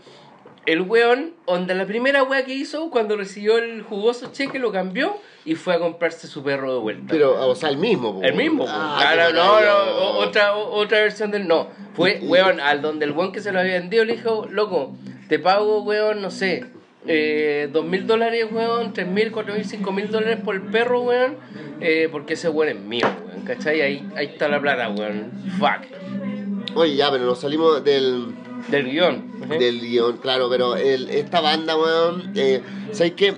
[0.67, 5.17] El weón, onda, la primera wea que hizo cuando recibió el jugoso cheque, lo cambió
[5.47, 7.07] y fue a comprarse su perro de vuelta.
[7.09, 8.21] Pero, o sea, el mismo.
[8.21, 8.23] po.
[8.23, 8.71] el mismo, po.
[8.71, 11.69] Ah, Claro, qué no, no, otra, otra versión del no.
[11.95, 14.95] Fue, weón, al donde el weón que se lo había vendido le dijo, loco,
[15.29, 16.67] te pago, weón, no sé,
[17.07, 21.03] eh, dos mil dólares, weón, tres mil, cuatro mil, cinco mil dólares por el perro,
[21.03, 21.37] weón,
[21.81, 23.81] eh, porque ese weón es mío, weón, ¿cachai?
[23.81, 25.31] Ahí, ahí está la plata, weón.
[25.59, 26.77] Fuck.
[26.77, 28.35] Oye, ya, pero nos salimos del,
[28.69, 29.49] Del guion.
[29.49, 32.61] del guion, claro, pero el, esta banda, weón, eh,
[32.93, 33.35] ¿sabes qué?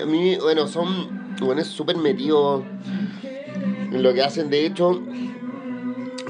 [0.00, 2.62] A mí, bueno, son, bueno, es súper metidos
[3.92, 5.02] en lo que hacen, de hecho,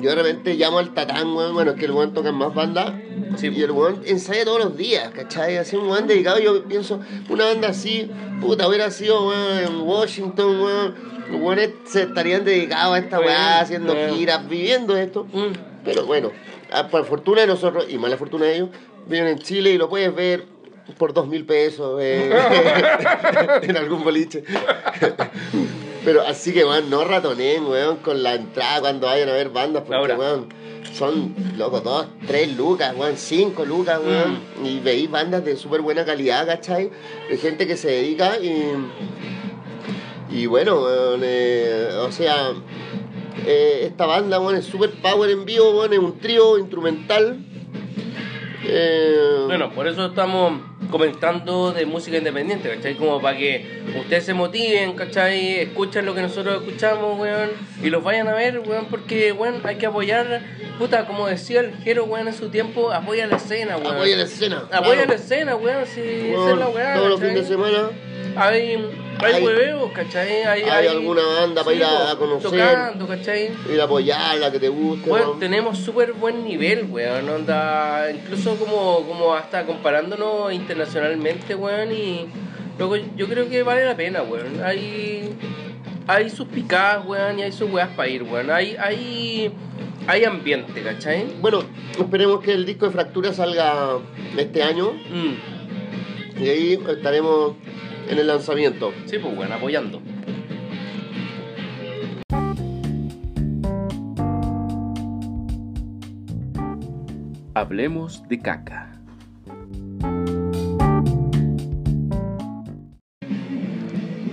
[0.03, 2.55] yo de repente llamo al Tatán, weón, bueno, es que el weón toca en más
[2.55, 2.93] bandas,
[3.37, 3.49] Sí.
[3.49, 5.57] y el weón ensaya todos los días, ¿cachai?
[5.57, 8.11] Así un weón dedicado, yo pienso, una banda así,
[8.41, 10.95] puta, hubiera sido, weón, en Washington, weón,
[11.31, 15.25] los weones se estarían dedicados a esta Weón, weá, haciendo giras, viviendo esto.
[15.33, 15.53] Mm.
[15.85, 16.31] Pero bueno,
[16.73, 18.69] ah, por fortuna de nosotros y mala fortuna de ellos,
[19.07, 20.47] viven en Chile y lo puedes ver
[20.99, 22.31] por dos mil pesos eh,
[23.63, 24.45] en algún boliche.
[26.05, 29.83] Pero así que, weón, no ratoneen, weón, con la entrada cuando vayan a ver bandas,
[29.83, 30.17] porque, Ahora.
[30.17, 30.49] weón,
[30.95, 36.05] son, loco, dos, tres lucas, weón, cinco lucas, weón, y veis bandas de súper buena
[36.05, 36.91] calidad, ¿cachai?
[37.29, 38.73] De gente que se dedica y...
[40.31, 42.53] Y bueno, weón, eh, o sea,
[43.47, 47.39] eh, esta banda, weón, es super power en vivo, weón, es un trío instrumental.
[48.65, 50.61] Eh, Bueno, por eso estamos
[50.95, 52.95] comentando de música independiente, ¿cachai?
[52.95, 55.59] Como para que ustedes se motiven, ¿cachai?
[55.59, 57.51] Escuchen lo que nosotros escuchamos, weón,
[57.83, 60.43] y los vayan a ver, weón, porque, weón, hay que apoyar,
[60.79, 63.97] puta, como decía el Jero, weón, en su tiempo, apoya la escena, weón.
[63.97, 64.69] apoya la escena.
[64.71, 65.09] Apoya claro.
[65.09, 67.91] la escena, weón, si es Weón, la weá, Todos los fines de semana.
[68.37, 68.77] Hay,
[69.21, 70.43] Hay, huevos, ¿cachai?
[70.43, 72.51] Hay, hay, alguna banda para ir a, conocer.
[72.51, 73.51] Tocando, ¿cachai?
[73.73, 75.09] Ir a apoyarla, que te guste.
[75.09, 77.29] Bueno, tenemos súper buen nivel, weón.
[77.29, 81.93] Onda, incluso como, como hasta comparándonos internacionalmente, weón.
[81.93, 82.27] Y
[82.79, 84.63] luego yo creo que vale la pena, weón.
[84.65, 85.33] Hay,
[86.09, 88.51] hay sus picadas, weón, y hay sus weas para ir, weón.
[88.51, 89.53] Hay, hay,
[90.09, 91.27] hay ambiente, ¿cachai?
[91.41, 91.63] Bueno,
[91.99, 93.99] esperemos que el disco de Fractura salga
[94.37, 94.93] este año.
[94.93, 95.55] Mm.
[96.43, 97.55] Y ahí estaremos
[98.09, 98.93] en el lanzamiento.
[99.07, 100.01] Sí, pues bueno, apoyando.
[107.55, 108.91] Hablemos de caca.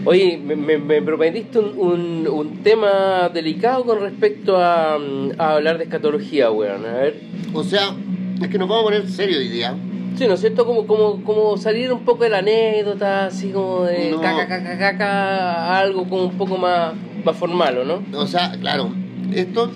[0.04, 6.50] Oye, me, me, prometiste un, un, tema delicado con respecto a, a hablar de escatología,
[6.50, 6.86] weón.
[6.86, 7.22] A ver.
[7.54, 7.96] O sea,
[8.42, 9.78] es que nos vamos a poner serio hoy día.
[10.18, 10.66] Sí, ¿no es cierto?
[10.66, 15.80] Como, como, como salir un poco de la anécdota, así como de caca, caca, caca,
[15.80, 16.94] algo como un poco más,
[17.24, 18.04] más formal, ¿o no?
[18.20, 18.92] O sea, claro,
[19.34, 19.72] esto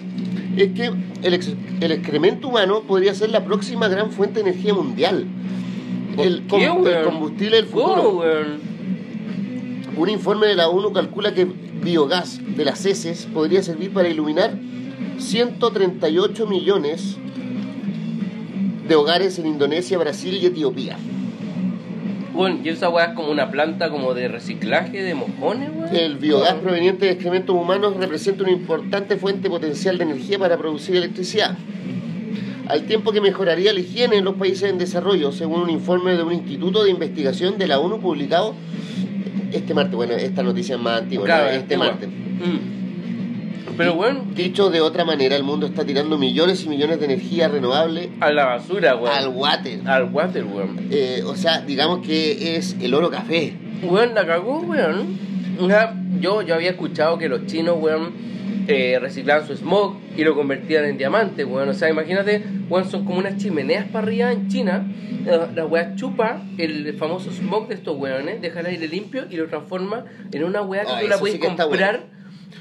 [0.57, 0.91] es que
[1.23, 5.25] el, el excremento humano podría ser la próxima gran fuente de energía mundial.
[6.17, 8.23] El, qué, el, combustible del futuro.
[9.97, 14.57] Un informe de la ONU calcula que biogás de las heces podría servir para iluminar
[15.17, 17.17] 138 millones
[18.87, 20.97] de hogares en Indonesia, Brasil y Etiopía.
[22.33, 25.95] Bueno, ¿y esa weá es como una planta como de reciclaje de mojones, weón?
[25.95, 30.97] El biogás proveniente de excrementos humanos representa una importante fuente potencial de energía para producir
[30.97, 31.57] electricidad.
[32.67, 36.23] Al tiempo que mejoraría la higiene en los países en desarrollo, según un informe de
[36.23, 38.53] un instituto de investigación de la ONU publicado
[39.53, 39.95] este martes.
[39.95, 42.09] Bueno, esta noticia es más antigua, este martes.
[42.09, 42.74] Mm.
[43.77, 44.23] Pero bueno.
[44.33, 48.09] Dicho de otra manera, el mundo está tirando millones y millones de energía renovable.
[48.19, 49.15] A la basura, weón.
[49.15, 49.79] Al water.
[49.85, 50.87] Al water, weón.
[50.91, 53.53] Eh, o sea, digamos que es el oro café.
[53.83, 55.17] Weón, la cagó, weón.
[56.19, 58.13] yo, yo había escuchado que los chinos, weón,
[58.67, 61.69] eh, reciclaban su smog y lo convertían en diamante, weón.
[61.69, 64.87] O sea, imagínate, weón, son como unas chimeneas para arriba en China.
[65.55, 69.47] La weá chupa el famoso smog de estos weones, deja el aire limpio y lo
[69.47, 72.14] transforma en una weá que tú la puedes comprar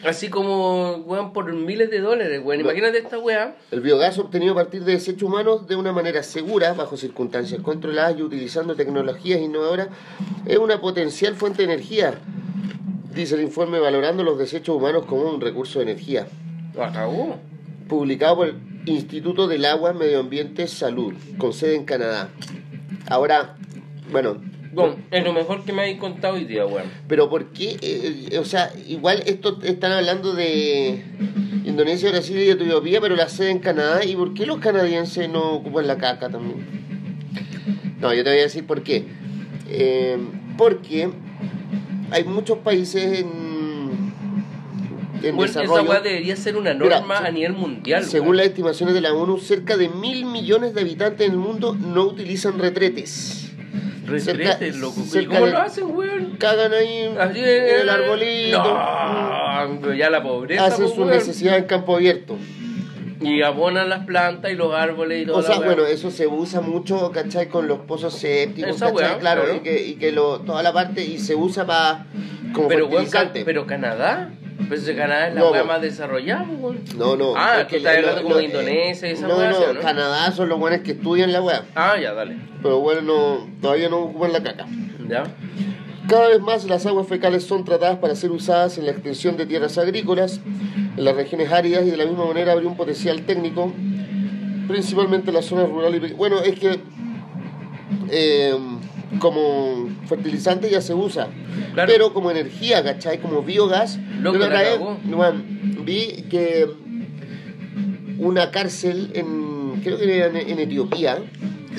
[0.05, 2.61] Así como, weón, por miles de dólares, weón.
[2.61, 3.57] Imagínate esta weá.
[3.71, 8.19] El biogás obtenido a partir de desechos humanos de una manera segura, bajo circunstancias controladas
[8.19, 9.89] y utilizando tecnologías innovadoras,
[10.47, 12.15] es una potencial fuente de energía.
[13.15, 16.27] Dice el informe valorando los desechos humanos como un recurso de energía.
[16.79, 17.39] Acabó.
[17.89, 22.29] Publicado por el Instituto del Agua, Medio Ambiente, Salud, con sede en Canadá.
[23.09, 23.57] Ahora,
[24.11, 24.37] bueno,
[24.75, 26.91] bueno, es lo mejor que me habéis contado hoy día, weón.
[27.09, 27.77] Pero ¿por qué?
[27.81, 31.03] Eh, o sea, igual esto están hablando de
[31.65, 34.05] Indonesia, Brasil y Etiopía, pero la sede en Canadá.
[34.05, 36.67] ¿Y por qué los canadienses no ocupan la caca también?
[38.01, 39.05] No, yo te voy a decir por qué.
[39.69, 40.19] Eh,
[40.59, 41.11] porque
[42.11, 43.55] hay muchos países en
[45.29, 45.93] en bueno, desarrollo.
[45.93, 48.05] Esa debería ser una norma a nivel mundial.
[48.05, 51.75] Según las estimaciones de la ONU, cerca de mil millones de habitantes en el mundo
[51.75, 53.44] no utilizan retretes.
[54.07, 55.03] Retretes, loco.
[55.13, 56.37] ¿Y cómo lo hacen, weón?
[56.39, 58.63] Cagan ahí en el arbolito.
[58.63, 60.67] No, ya la pobreza.
[60.67, 62.37] Hacen su necesidad en campo abierto.
[63.21, 65.39] Y abonan las plantas y los árboles y todo.
[65.39, 67.49] O sea, bueno, eso se usa mucho, ¿cachai?
[67.49, 69.19] Con los pozos sépticos, ¿cachai?
[69.19, 72.07] claro, y que, y que lo, toda la parte, y se usa para
[72.53, 72.89] como pero,
[73.45, 74.31] pero Canadá,
[74.69, 76.79] pues Canadá es la no, más desarrollada, güey.
[76.97, 77.35] No, no.
[77.37, 80.49] Ah, es que está hablando como de Indonesia y esa No, no, no, Canadá son
[80.49, 81.65] los buenos que estudian la weá.
[81.75, 82.37] Ah, ya, dale.
[82.63, 84.67] Pero bueno, no, todavía no ocupan la caca.
[85.09, 85.25] Ya.
[86.09, 89.47] Cada vez más las aguas fecales son tratadas para ser usadas en la extensión de
[89.47, 90.41] tierras agrícolas,
[90.97, 93.73] en las regiones áridas y de la misma manera habría un potencial técnico,
[94.69, 96.15] principalmente en las zonas rurales.
[96.17, 96.79] Bueno, es que
[98.11, 98.55] eh,
[99.19, 101.29] como fertilizante ya se usa,
[101.75, 103.19] pero como energía, ¿cachai?
[103.19, 103.99] Como biogás.
[104.21, 104.39] Lo que
[105.85, 106.69] vi que
[108.19, 111.19] una cárcel en, creo que era en Etiopía,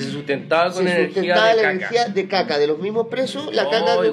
[0.02, 1.70] se sustentaba con energía de la caca.
[1.70, 4.12] energía de caca, de los mismos presos, la caca de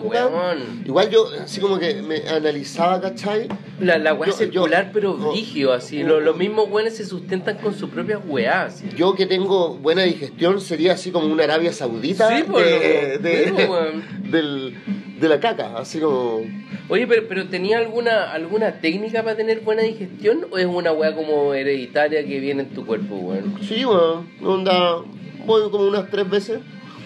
[0.85, 3.47] Igual yo, así como que me analizaba, ¿cachai?
[3.79, 6.03] La, la weá circular, pero rígido, así.
[6.03, 8.83] los mismos weones se sustentan con sus propias weas.
[8.95, 14.01] Yo que tengo buena digestión sería así como una Arabia Saudita sí, pues, de, de,
[14.29, 14.75] del,
[15.19, 16.41] de la caca, así como...
[16.89, 21.15] Oye, pero, pero ¿tenía alguna alguna técnica para tener buena digestión o es una weá
[21.15, 23.55] como hereditaria que viene en tu cuerpo, weón?
[23.61, 25.01] Sí, weón, onda
[25.45, 26.59] voy como unas tres veces.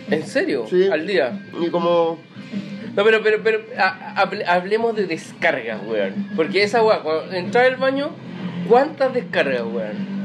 [0.09, 0.65] ¿En serio?
[0.69, 0.87] Sí.
[0.87, 1.39] ¿Al día?
[1.61, 2.17] Y como...
[2.95, 3.59] No, pero, pero, pero
[4.47, 6.29] hablemos de descargas, weón.
[6.35, 8.09] Porque esa weá, cuando entras al baño,
[8.67, 10.17] ¿cuántas descargas, weón?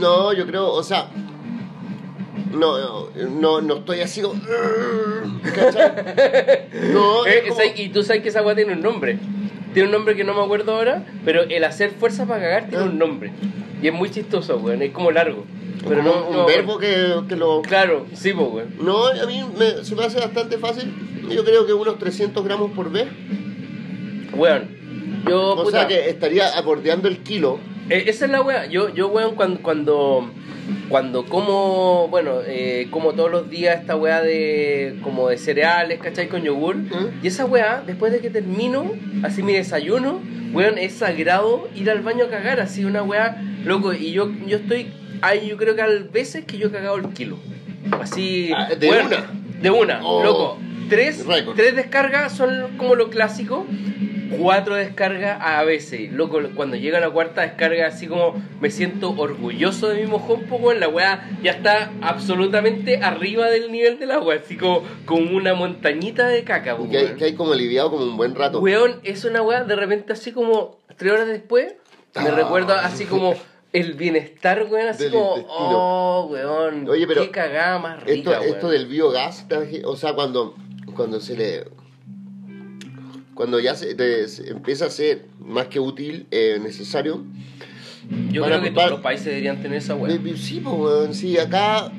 [0.00, 1.08] No, yo creo, o sea,
[2.52, 4.40] No, no, no, no estoy así como.
[5.54, 6.68] ¿Cachai?
[6.92, 7.60] No, Eh, es como-.
[7.76, 9.18] Y tú sabes que esa weá tiene un nombre.
[9.72, 12.84] Tiene un nombre que no me acuerdo ahora, pero el hacer fuerza para cagar tiene
[12.84, 12.88] Ah.
[12.88, 13.32] un nombre.
[13.82, 14.82] Y es muy chistoso, weón.
[14.82, 15.44] Es como largo.
[15.88, 17.62] Pero no, un no- verbo que, que lo.
[17.62, 18.74] Claro, sí, pues, weón.
[18.80, 20.92] No, a mí me- se me hace bastante fácil.
[21.30, 23.06] Yo creo que unos 300 gramos por vez.
[24.36, 24.68] Weón.
[25.28, 27.58] Yo, O puta, sea que estaría abordeando el kilo.
[27.88, 28.66] Eh, esa es la weá.
[28.66, 30.30] Yo, yo weón, cuando, cuando,
[30.88, 36.28] cuando como, bueno, eh, como todos los días esta weá de, como de cereales, ¿cachai?
[36.28, 36.76] Con yogur.
[36.76, 37.20] ¿Mm?
[37.22, 38.90] Y esa weá, después de que termino,
[39.22, 40.20] así mi desayuno,
[40.52, 43.92] weón, es sagrado ir al baño a cagar, así una weá, loco.
[43.94, 44.92] Y yo, yo estoy,
[45.26, 47.38] hay yo creo que hay veces que yo he cagado el kilo.
[48.00, 49.30] Así, Ah, ¿de weón, una?
[49.60, 50.58] De una, Oh, loco.
[50.88, 51.24] Tres,
[51.56, 53.66] tres descargas son como lo clásico.
[54.38, 56.12] Cuatro descargas a veces.
[56.12, 60.72] Loco, cuando llega la cuarta descarga, así como me siento orgulloso de mi mojón, poco
[60.72, 65.54] en la weá ya está absolutamente arriba del nivel del agua, así como, como una
[65.54, 67.16] montañita de caca, po, Que hay, weón.
[67.18, 68.60] que hay como aliviado como un buen rato.
[68.60, 71.74] Weón, es una weá, de repente así como tres horas después,
[72.16, 72.30] me Ah.
[72.34, 73.34] recuerdo así como
[73.74, 75.68] el bienestar, weón, así Del como, intestino.
[75.72, 78.54] oh, weón, Oye, pero qué cagada más rica, Esto, weón.
[78.54, 79.46] esto del biogás,
[79.84, 80.54] o sea, cuando,
[80.96, 81.64] cuando se le.
[83.34, 87.24] Cuando ya se, te- se empieza a ser más que útil, eh, necesario.
[88.30, 91.14] Yo para- creo que para- todos los países deberían tener esa eh, Sí, pues, weón,
[91.14, 91.90] sí, acá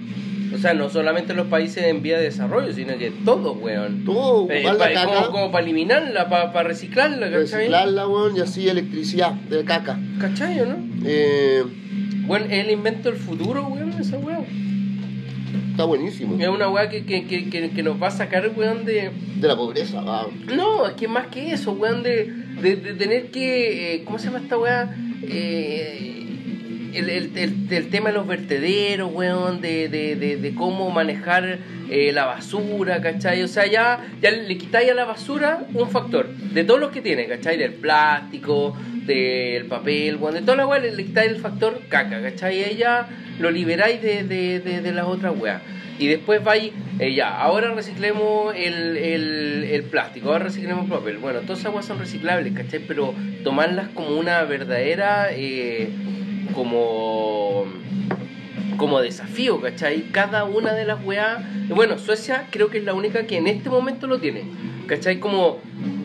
[0.54, 4.06] O sea, no solamente los países en vía de desarrollo, sino que todos, weón.
[4.06, 7.42] todo Eh, la como, para eliminarla, para reciclarla, ¿cachai?
[7.42, 10.00] reciclarla, weón, y así electricidad de caca.
[10.22, 10.78] ¿Cachai o no?
[11.06, 11.64] Eh,
[12.28, 14.40] Bueno, es el invento del futuro, weón, esa weá.
[15.72, 16.38] está buenísimo.
[16.42, 19.12] Es una weá que, que, que, que, nos va a sacar, weón, de...
[19.36, 20.02] De la pobreza.
[20.56, 22.32] No, es que más que eso, weón, de,
[22.62, 23.96] de, de tener que...
[23.96, 24.96] eh, ¿Cómo se llama esta weá?
[25.22, 26.25] Eh,
[26.96, 32.26] el, el, el, tema de los vertederos, weón, de, de, de, cómo manejar eh, la
[32.26, 33.44] basura, ¿cachai?
[33.44, 37.02] O sea, ya, ya le quitáis a la basura un factor, de todos los que
[37.02, 37.58] tiene, ¿cachai?
[37.58, 38.76] Del plástico,
[39.06, 42.74] del papel, weón, de toda la weá le, quitáis el factor caca, ¿cachai?
[42.74, 43.08] Y ya
[43.40, 45.62] lo liberáis de, de, de, las otras weas.
[45.98, 51.18] Y después vais, eh, ya, ahora reciclemos el, el, el plástico, ahora reciclemos el papel.
[51.18, 52.80] Bueno, todas esas weas son reciclables, ¿cachai?
[52.86, 55.90] Pero tomarlas como una verdadera, eh,
[56.54, 57.66] como
[58.78, 60.04] como desafío, ¿cachai?
[60.12, 61.42] Cada una de las weas...
[61.70, 64.44] Bueno, Suecia creo que es la única que en este momento lo tiene,
[64.88, 65.20] ¿cachai?
[65.22, 65.60] Como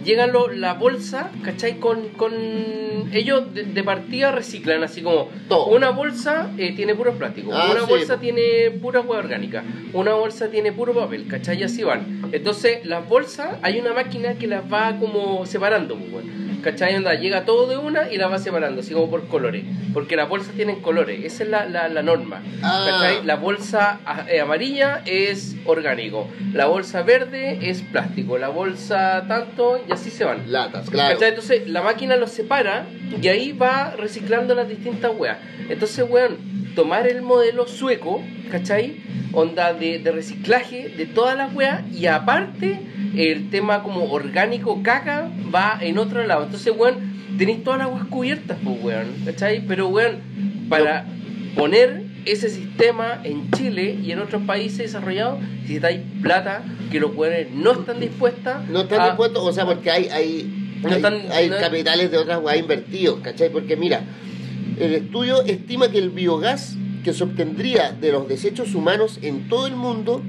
[0.04, 1.78] llegan lo- la bolsa, ¿cachai?
[1.80, 2.32] Con, con
[3.12, 5.66] ellos de, de partida reciclan así como Todo.
[5.74, 7.86] una bolsa eh, tiene puro plástico, Ah, una sí.
[7.90, 11.58] bolsa tiene pura hueá orgánica, una bolsa tiene puro papel, ¿cachai?
[11.60, 12.22] Y así van.
[12.30, 16.24] Entonces, las bolsas, hay una máquina que las va como separando, pues.
[16.62, 16.94] ¿Cachai?
[16.96, 20.28] Onda, llega todo de una y las va separando, así como por colores, porque las
[20.28, 22.42] bolsas tienen colores, esa es la, la, la norma.
[22.62, 22.86] Ah.
[22.88, 23.24] ¿cachai?
[23.24, 29.80] La bolsa a- eh, amarilla es orgánico, la bolsa verde es plástico, la bolsa tanto,
[29.88, 30.50] y así se van.
[30.52, 31.14] Latas, claro.
[31.14, 31.30] ¿Cachai?
[31.30, 32.86] Entonces la máquina los separa
[33.20, 35.38] y ahí va reciclando las distintas weas.
[35.68, 36.36] Entonces, weón,
[36.74, 38.96] tomar el modelo sueco, ¿cachai?
[39.32, 42.80] Onda de, de reciclaje de todas las weas y aparte
[43.16, 46.44] el tema como orgánico caca va en otro lado.
[46.44, 46.96] Entonces, weón,
[47.38, 49.64] tenéis todas las weas cubiertas, pues, weón, ¿cachai?
[49.66, 50.16] Pero, weón,
[50.68, 51.06] para
[51.56, 57.50] poner ese sistema en Chile y en otros países desarrollados, necesitáis plata que los weones
[57.52, 61.22] no están dispuestas No están a- dispuestos, o sea, porque hay, hay, No hay, están-
[61.32, 63.48] hay no- capitales de otras weas invertidos, ¿cachai?
[63.50, 64.02] Porque mira,
[64.80, 69.66] el estudio estima que el biogás que se obtendría de los desechos humanos en todo
[69.66, 70.22] el mundo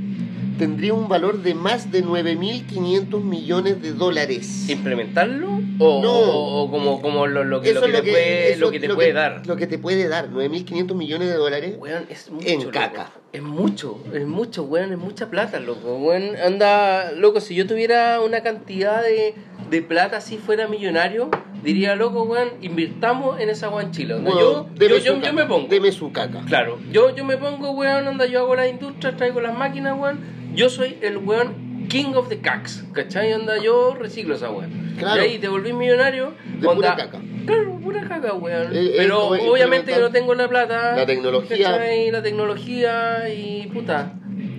[0.58, 4.70] tendría un valor de más de 9.500 millones de dólares.
[4.70, 6.12] implementarlo o, No.
[6.14, 8.80] o- o como, como lo, lo que, lo que te puede, eso lo es que
[8.88, 9.42] te puede dar.
[9.48, 11.76] Lo que te puede dar, 9.500 millones de dólares.
[11.80, 12.48] Weón, es mucho.
[12.48, 12.72] En loco.
[12.72, 13.12] caca.
[13.34, 15.96] Es mucho, es mucho, weón, es mucha plata, loco.
[15.98, 19.34] Weón, anda, loco, si yo tuviera una cantidad de,
[19.72, 21.32] de plata si fuera millonario,
[21.64, 23.86] diría, loco, weón, invirtamos en esa weón.
[23.86, 25.68] Onda, Bueno, yo, deme yo, yo, yo me pongo.
[25.70, 26.42] Deme su caca.
[26.46, 30.20] Claro, yo, yo me pongo, weón, onda, yo hago la industria, traigo las máquinas, weón.
[30.54, 33.32] Yo soy el weón king of the cacks, ¿cachai?
[33.34, 34.94] Onda, yo reciclo esa weón.
[35.00, 35.22] Claro.
[35.22, 36.34] Y ahí te volví millonario.
[36.60, 37.22] De onda, pura caca.
[37.46, 38.76] Claro, pura caca, weón.
[38.76, 40.98] Eh, eh, Pero obviamente que no tengo la plata.
[40.98, 41.72] la tecnología.
[41.72, 42.12] ¿cachai?
[42.12, 44.16] La tecnología y puta.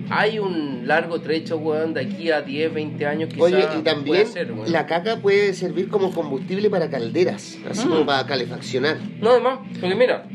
[0.09, 3.41] Hay un largo trecho, weón, de aquí a 10, 20 años quizás.
[3.43, 7.89] Oye, y también ser, la caca puede servir como combustible para calderas, así Mm.
[7.89, 8.97] como para calefaccionar.
[9.21, 10.25] No, además, porque mira,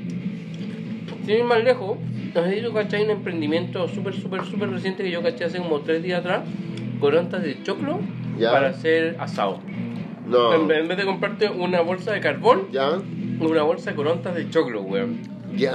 [1.27, 1.99] sin ir más lejos,
[2.35, 3.05] nos he dicho, ¿cachai?
[3.05, 6.43] Un emprendimiento súper, súper, súper reciente que yo caché hace como 3 días atrás,
[7.01, 8.01] corontas de choclo
[8.39, 8.51] Ya.
[8.53, 9.61] para hacer asado.
[10.27, 10.55] No.
[10.55, 12.99] En, en vez de comprarte una bolsa de carbón, ¿Ya?
[13.41, 15.19] una bolsa de corontas de choclo, weón.
[15.57, 15.75] Ya.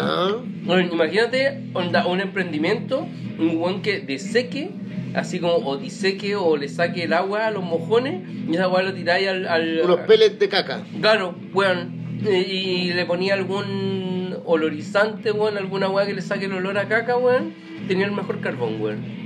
[0.64, 3.08] Bueno, imagínate onda, un emprendimiento,
[3.40, 4.70] un weón que deseque,
[5.14, 8.84] así como o diseque o le saque el agua a los mojones y esa weá
[8.84, 10.84] lo tiráis al, al- Unos pellets de caca.
[11.02, 12.02] Claro, weón.
[12.24, 16.88] Y, y le ponía algún olorizante, weón, alguna weá que le saque el olor a
[16.88, 17.54] caca, weón.
[17.88, 19.23] Tenía el mejor carbón, weón.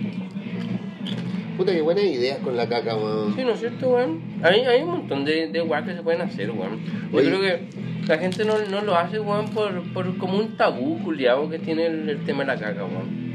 [1.57, 3.35] Puta, qué buenas ideas con la caca, weón.
[3.35, 4.21] Sí, ¿no es cierto, weón?
[4.43, 6.79] Hay, hay un montón de, de weas que se pueden hacer, weón.
[7.11, 7.27] Yo Oye.
[7.27, 7.59] creo que
[8.07, 11.87] la gente no, no lo hace, weón, por, por como un tabú culiado que tiene
[11.87, 13.27] el, el tema de la caca, weón.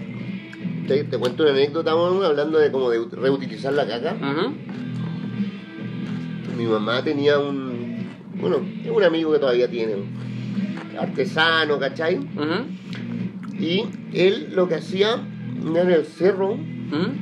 [0.87, 4.15] Te, te cuento una anécdota, weón, hablando de como de ut- reutilizar la caca.
[4.15, 4.55] Ujú.
[6.57, 8.07] Mi mamá tenía un.
[8.41, 9.95] Bueno, es un amigo que todavía tiene.
[10.99, 12.19] Artesano, ¿cachai?
[12.19, 13.59] Ujú.
[13.59, 15.17] Y él lo que hacía
[15.71, 17.13] era en el cerro Ujú.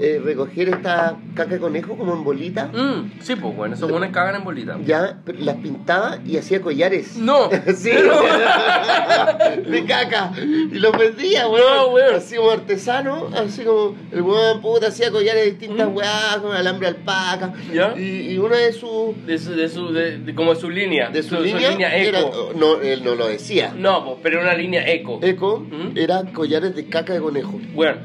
[0.00, 2.66] Eh, recoger esta caca de conejo como en bolita.
[2.66, 4.78] Mm, sí, pues, bueno, esos buenos cagan en bolita.
[4.84, 7.16] Ya pero las pintaba y hacía collares.
[7.16, 7.90] No, Sí,
[9.70, 10.32] de caca.
[10.38, 11.60] Y los vendía, weón.
[11.76, 12.14] No, weón.
[12.16, 15.96] Así como artesano, así como el weón puta hacía collares de distintas Mm.
[15.96, 17.52] weas, con alambre alpaca.
[17.72, 17.94] Ya.
[17.96, 21.10] Y, y una de sus de su, de su, de, de- como su línea.
[21.10, 22.52] de su, línea, era, eco.
[22.56, 23.72] no, él no lo decía.
[23.76, 25.18] No, pues, pero una línea eco.
[25.22, 25.96] Eco Mm.
[25.96, 27.58] era collares de caca de conejo.
[27.74, 27.98] Bueno,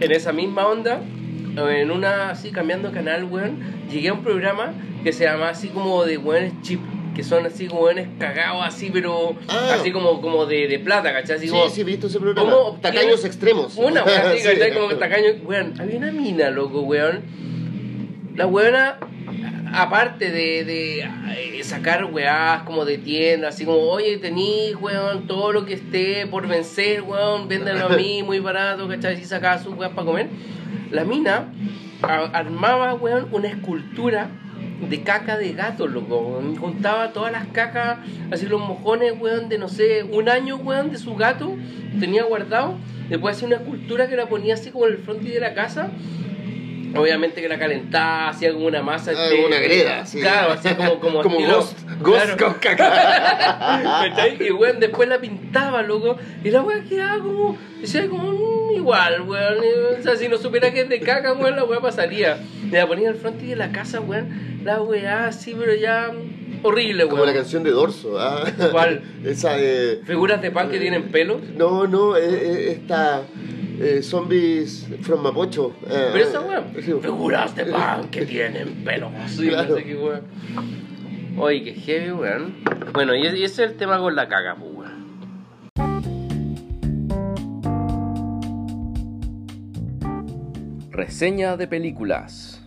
[0.00, 1.00] en esa misma onda,
[1.56, 3.58] en una así cambiando canal, weón,
[3.90, 4.72] llegué a un programa
[5.02, 6.80] que se llama así como de weones chip,
[7.14, 9.76] que son así como weones cagados así, pero Ah.
[9.80, 11.36] así como, como de, de plata, ¿cachai?
[11.36, 12.50] Así Sí, como, sí, he visto ese programa.
[12.50, 13.74] ¿cómo Tacaños extremos.
[13.76, 14.48] Una weón así, Sí.
[14.48, 14.74] ¿cachai?
[14.74, 17.22] Como tacaño, weón, había una mina, loco, weón.
[18.34, 18.98] La weona,
[19.76, 25.52] aparte de, de eh, sacar weás como de tienda, así como, oye, tenís, weón, todo
[25.52, 29.16] lo que esté por vencer, weón, véndelo a mí, muy barato, ¿cachai?
[29.18, 30.28] Si sacaba sus weas para comer.
[30.90, 31.52] La mina
[32.32, 34.30] armaba, weón, una escultura
[34.80, 36.42] de caca de gato, loco.
[36.58, 37.98] Juntaba todas las cacas,
[38.30, 41.54] así los mojones, weón, de no sé, un año, weón, de su gato,
[42.00, 42.76] tenía guardado.
[43.10, 45.90] Después hacía una escultura que la ponía así como en el frontis de la casa.
[46.98, 49.12] Obviamente que la calentaba, hacía como una masa.
[49.16, 50.20] Ah, este, una greda, sí.
[50.20, 52.36] Claro, hacía como, como, Como estilo- Ghost, Ghost claro.
[52.36, 54.36] con caca.
[54.40, 56.16] Y weón, después la pintaba, loco.
[56.44, 57.56] Y la weá quedaba como.
[57.80, 59.58] Decía como mm, igual, weón.
[59.98, 62.38] O sea, si no supiera que es de caca, weón, la weá pasaría.
[62.64, 64.56] Y la ponía al frente de la casa, weón.
[64.64, 66.10] La weá así, pero ya.
[66.12, 68.18] mm, Horrible, Como la canción de Dorso.
[68.18, 68.44] ¿ah?
[68.72, 69.02] ¿Cuál?
[69.24, 70.00] Esa de.
[70.06, 71.40] Figuras de pan que tienen pelos.
[71.56, 73.22] No, no, eh, eh, esta.
[73.78, 75.72] Eh, zombies from Mapocho.
[75.88, 76.64] eh, Pero esa weá.
[76.74, 76.92] sí.
[77.02, 79.10] Figuras de pan que tienen pelos.
[79.28, 79.70] Sí, Claro.
[79.70, 80.20] no sé qué weón.
[81.38, 82.54] Oye, qué heavy, weón.
[82.94, 84.96] Bueno, y ese y ese es el tema con la caga, pues, weón.
[90.90, 92.62] Reseña de películas.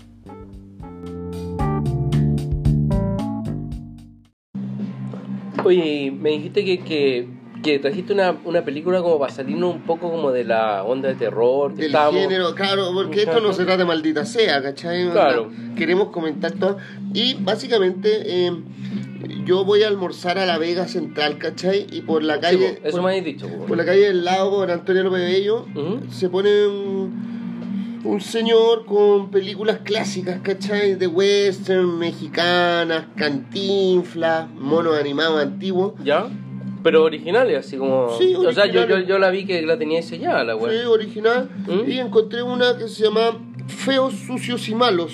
[5.64, 7.28] Oye, me dijiste que, que,
[7.64, 11.16] que trajiste una, una película como para salirnos un poco como de la onda de
[11.16, 11.72] terror.
[11.74, 12.22] Que Del estábamos...
[12.22, 15.10] género, claro, porque esto no se trata de maldita sea, ¿cachai?
[15.12, 15.49] Claro.
[15.76, 16.78] Queremos comentar todo.
[17.14, 18.53] Y básicamente, eh,
[19.45, 21.86] yo voy a almorzar a la Vega Central, ¿cachai?
[21.91, 22.80] Y por la calle.
[22.84, 23.66] eso por, me habéis dicho, po.
[23.66, 25.99] por la calle del lado, por Antonio López Bello, Ujú.
[26.12, 30.95] se pone un, un señor con películas clásicas, ¿cachai?
[30.95, 35.93] De western, mexicanas, cantinflas, monos animados antiguos.
[36.05, 36.28] ¿Ya?
[36.84, 38.18] Pero originales, así como...
[38.18, 40.90] Sí, O sea, yo, yo, yo la vi que la tenía diseñada, la Sí, weá.
[40.90, 41.50] original.
[41.68, 41.90] ¿Mm?
[41.92, 45.14] Y encontré una que se llama Feos, Sucios y Malos.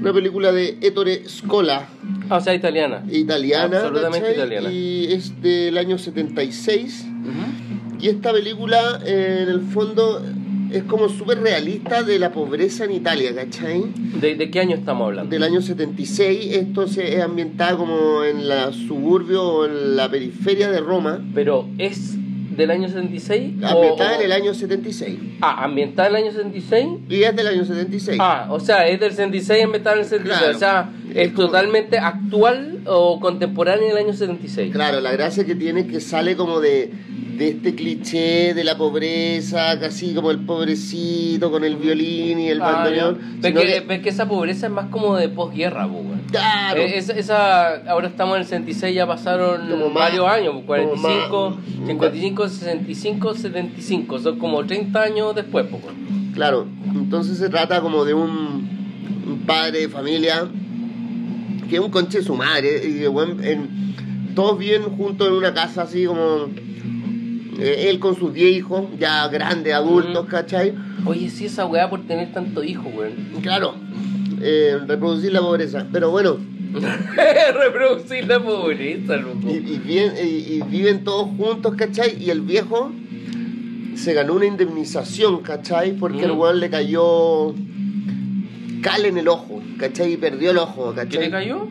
[0.00, 1.88] Una película de Ettore Scola,
[2.28, 3.04] Ah, o sea, italiana.
[3.10, 3.76] italiana.
[3.78, 4.34] Absolutamente ¿cachai?
[4.36, 4.70] italiana.
[4.72, 7.06] Y es del año 76.
[7.22, 7.98] Ujú.
[8.04, 10.22] Y esta película, en el fondo,
[10.72, 13.84] es como súper realista de la pobreza en Italia, ¿cachai?
[14.20, 15.30] ¿De, ¿De qué año estamos hablando?
[15.30, 16.54] Del año 76.
[16.56, 21.20] Esto se es ambientado como en la suburbio o en la periferia de Roma.
[21.34, 22.14] Pero es
[22.56, 25.18] del año 76 o- Ambientada o- en el año 76.
[25.40, 26.88] Ah, ambientada en el año 76.
[27.08, 28.18] Y es del año 76.
[28.20, 30.38] Ah, o sea, es del 66 ambientada en el 76.
[30.40, 30.56] Claro.
[30.56, 34.72] O sea, es Es totalmente actual o contemporánea en el año 76.
[34.72, 36.90] Claro, la gracia que tiene es que sale como de,
[37.36, 42.60] de este cliché de la pobreza, casi como el pobrecito con el violín y el
[42.60, 43.18] Ah, bandoneón.
[43.40, 46.22] Ves que, que- que esa pobreza es más como de posguerra, po, weón.
[46.30, 46.80] Claro.
[46.80, 51.00] Eh, esa, ahora estamos en el 66, ya pasaron Como más- varios años, pues, como
[51.02, 56.32] 45, más- 55, 65, 75, son como 30 años después, pues, weón.
[56.34, 58.68] Claro, entonces se trata como de un,
[59.26, 60.46] un padre de familia
[61.68, 65.34] que es un conche de su madre y de buen- en- todos viven juntos en
[65.34, 66.46] una casa así como
[67.60, 70.28] eh, él con sus 10 hijos, ya grandes, adultos, Ujú.
[70.28, 70.74] ¿cachai?
[71.04, 73.14] Oye, sí, esa weá por tener tanto hijo, weón.
[73.42, 73.74] Claro,
[74.40, 75.84] eh, reproducir la pobreza.
[75.92, 76.36] Pero bueno,
[77.54, 79.40] Reproducir la pobreza, loco.
[79.48, 82.22] y, y bien- y- y viven todos juntos, ¿cachai?
[82.22, 82.92] Y el viejo
[83.96, 85.92] se ganó una indemnización, ¿cachai?
[85.96, 86.38] Porque el Mm.
[86.38, 87.54] weón le cayó
[88.82, 90.12] cal en el ojo, ¿cachai?
[90.12, 91.20] Y perdió el ojo, ¿Qué ¿cachai?
[91.24, 91.68] le cayó?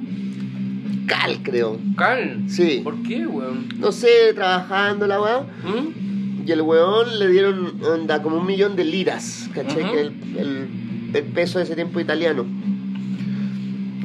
[1.08, 1.78] Cal, creo.
[1.96, 2.42] Cal.
[2.48, 2.82] Sí.
[2.84, 3.70] ¿Por qué, weón?
[3.78, 5.40] No sé, trabajando la weá.
[5.64, 6.46] ¿Mm?
[6.48, 9.84] Y el weón le dieron, onda, como un millón de liras, ¿cachai?
[9.92, 10.68] Que el, el-
[11.14, 12.46] el peso de ese tiempo italiano.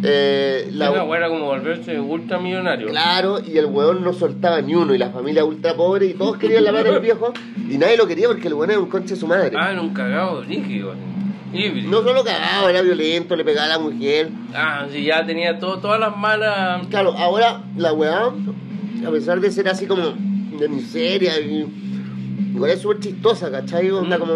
[0.04, 2.88] Eh, la- weá era como volverse ultramillonario.
[2.88, 6.38] Claro, y el weón no soltaba ni uno, y la familia ultra pobre, y todos
[6.38, 7.32] querían la plata del viejo,
[7.68, 9.56] y nadie lo quería porque el weón era un conche de su madre.
[9.56, 10.94] Ah, era un cagado rígido.
[11.52, 11.90] Híbrido.
[11.90, 14.30] No solo cagado, era violento, le pegaba a la mujer.
[14.54, 16.86] Ah, sí, ya tenía todo, todas las malas.
[16.88, 18.32] Claro, ahora la weá,
[19.06, 20.02] a pesar de ser así como
[20.58, 21.66] de miseria, y,
[22.54, 23.90] igual es súper chistosa, ¿cachai?
[23.90, 24.20] Onda Mm.
[24.20, 24.32] como...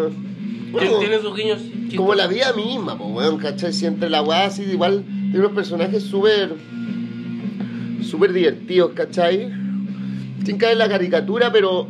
[0.72, 1.58] Bueno, tiene sus guiños
[1.96, 3.72] como la vida misma, pues, weón, ¿cachai?
[3.72, 6.54] Si entre la weá así, igual tiene unos personajes súper.
[8.02, 9.50] súper divertidos, ¿cachai?
[10.44, 11.88] Sin caer en la caricatura, pero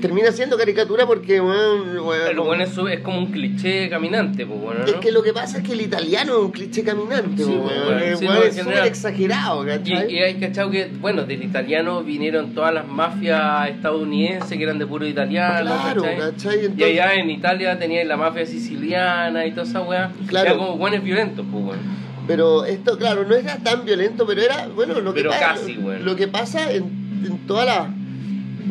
[0.00, 1.98] termina siendo caricatura porque, weón.
[1.98, 4.86] weón, Pero bueno, eso es como un cliché caminante, pues bueno, ¿no?
[4.86, 8.18] es que lo que pasa es que el italiano es un cliché caminante, Sí, pues,
[8.18, 8.86] Sí, no, es súper general.
[8.88, 10.12] exagerado, Y, ¿cachai?
[10.14, 14.86] y hay cachado que, bueno, del italiano vinieron todas las mafias estadounidenses que eran de
[14.86, 16.18] puro italiano, Claro, ¿cachai?
[16.18, 16.72] ¿cachai?
[16.76, 20.10] Y allá en Italia tenían la mafia siciliana y toda esa weá.
[20.26, 20.46] Claro.
[20.46, 21.82] Eran como buenos violentos, pues bueno.
[22.26, 25.78] Pero esto, claro, no era tan violento, pero era, bueno, lo que Pero pasa, casi,
[25.78, 26.04] weón.
[26.04, 26.84] lo que pasa en,
[27.24, 27.90] en toda la...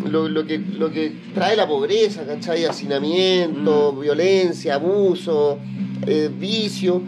[0.06, 2.66] Lo, lo que, lo que trae la pobreza, ¿cachai?
[2.66, 4.02] Hacinamiento, Mm.
[4.02, 5.60] violencia, abuso,
[6.06, 7.02] eh, vicio.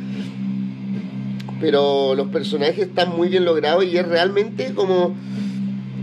[1.62, 5.16] Pero los personajes están muy bien logrados y es realmente como...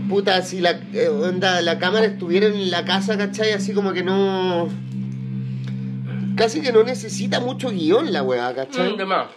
[0.09, 3.51] Puta, si la, eh, onda, la cámara estuviera en la casa, ¿cachai?
[3.51, 4.69] Así como que no...
[6.37, 8.93] Casi que no necesita mucho guion la weá, ¿cachai?
[8.93, 9.27] Mm, de más.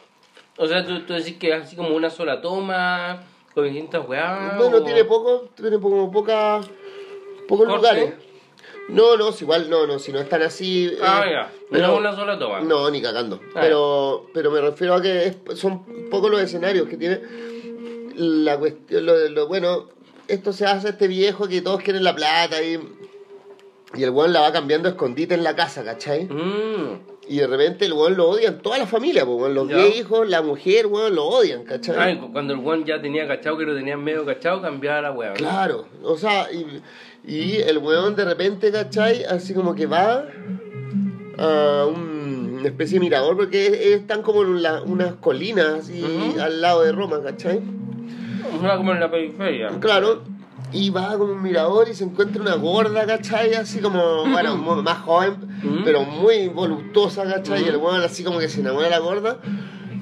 [0.58, 3.22] O sea, tú, tú decís que es así como una sola toma,
[3.54, 4.58] con distintas weas.
[4.58, 6.60] Bueno, o- tiene poco, tiene como poca,
[7.50, 8.14] pocos lugares.
[8.88, 10.86] No, no, si igual no, no, si no están así.
[10.86, 11.52] eh, Ah, ya.
[11.70, 12.60] pero- No una sola toma.
[12.60, 13.40] No, ni cagando.
[13.54, 17.20] Ah, pero, pero me refiero a que es- son pocos los escenarios que tiene.
[18.16, 19.88] La cuestión, lo, lo- bueno,
[20.28, 22.78] esto se hace este viejo que todos quieren la plata y,
[23.94, 26.24] y el weón la va cambiando a escondite en la casa, ¿cachai?
[26.24, 26.98] Mm.
[27.30, 29.76] Y de repente el weón lo odian toda la familia, pues, weón, los Ya.
[29.76, 32.18] 10 hijos, la mujer, weón, lo odian, ¿cachai?
[32.18, 35.28] Cu- cuando el weón ya tenía cachado que lo tenían medio cachado, cambiaba la wea.
[35.30, 35.34] ¿no?
[35.36, 36.66] Claro, o sea, y,
[37.32, 39.22] y el weón de repente, ¿cachai?
[39.22, 40.24] Así como que va
[41.38, 46.04] a un- una especie de mirador, porque es- están como en la- unas colinas así
[46.40, 47.60] al lado de Roma, ¿cachai?
[48.60, 49.68] Una como en la periferia.
[49.80, 50.22] Claro,
[50.72, 53.54] y va como un mirador y se encuentra una gorda, ¿cachai?
[53.54, 55.78] Así como, bueno, más joven, Ujú.
[55.84, 57.64] pero muy voluptuosa, ¿cachai?
[57.64, 57.86] Y el Ujú.
[57.86, 59.38] weón así como que se enamora de la gorda.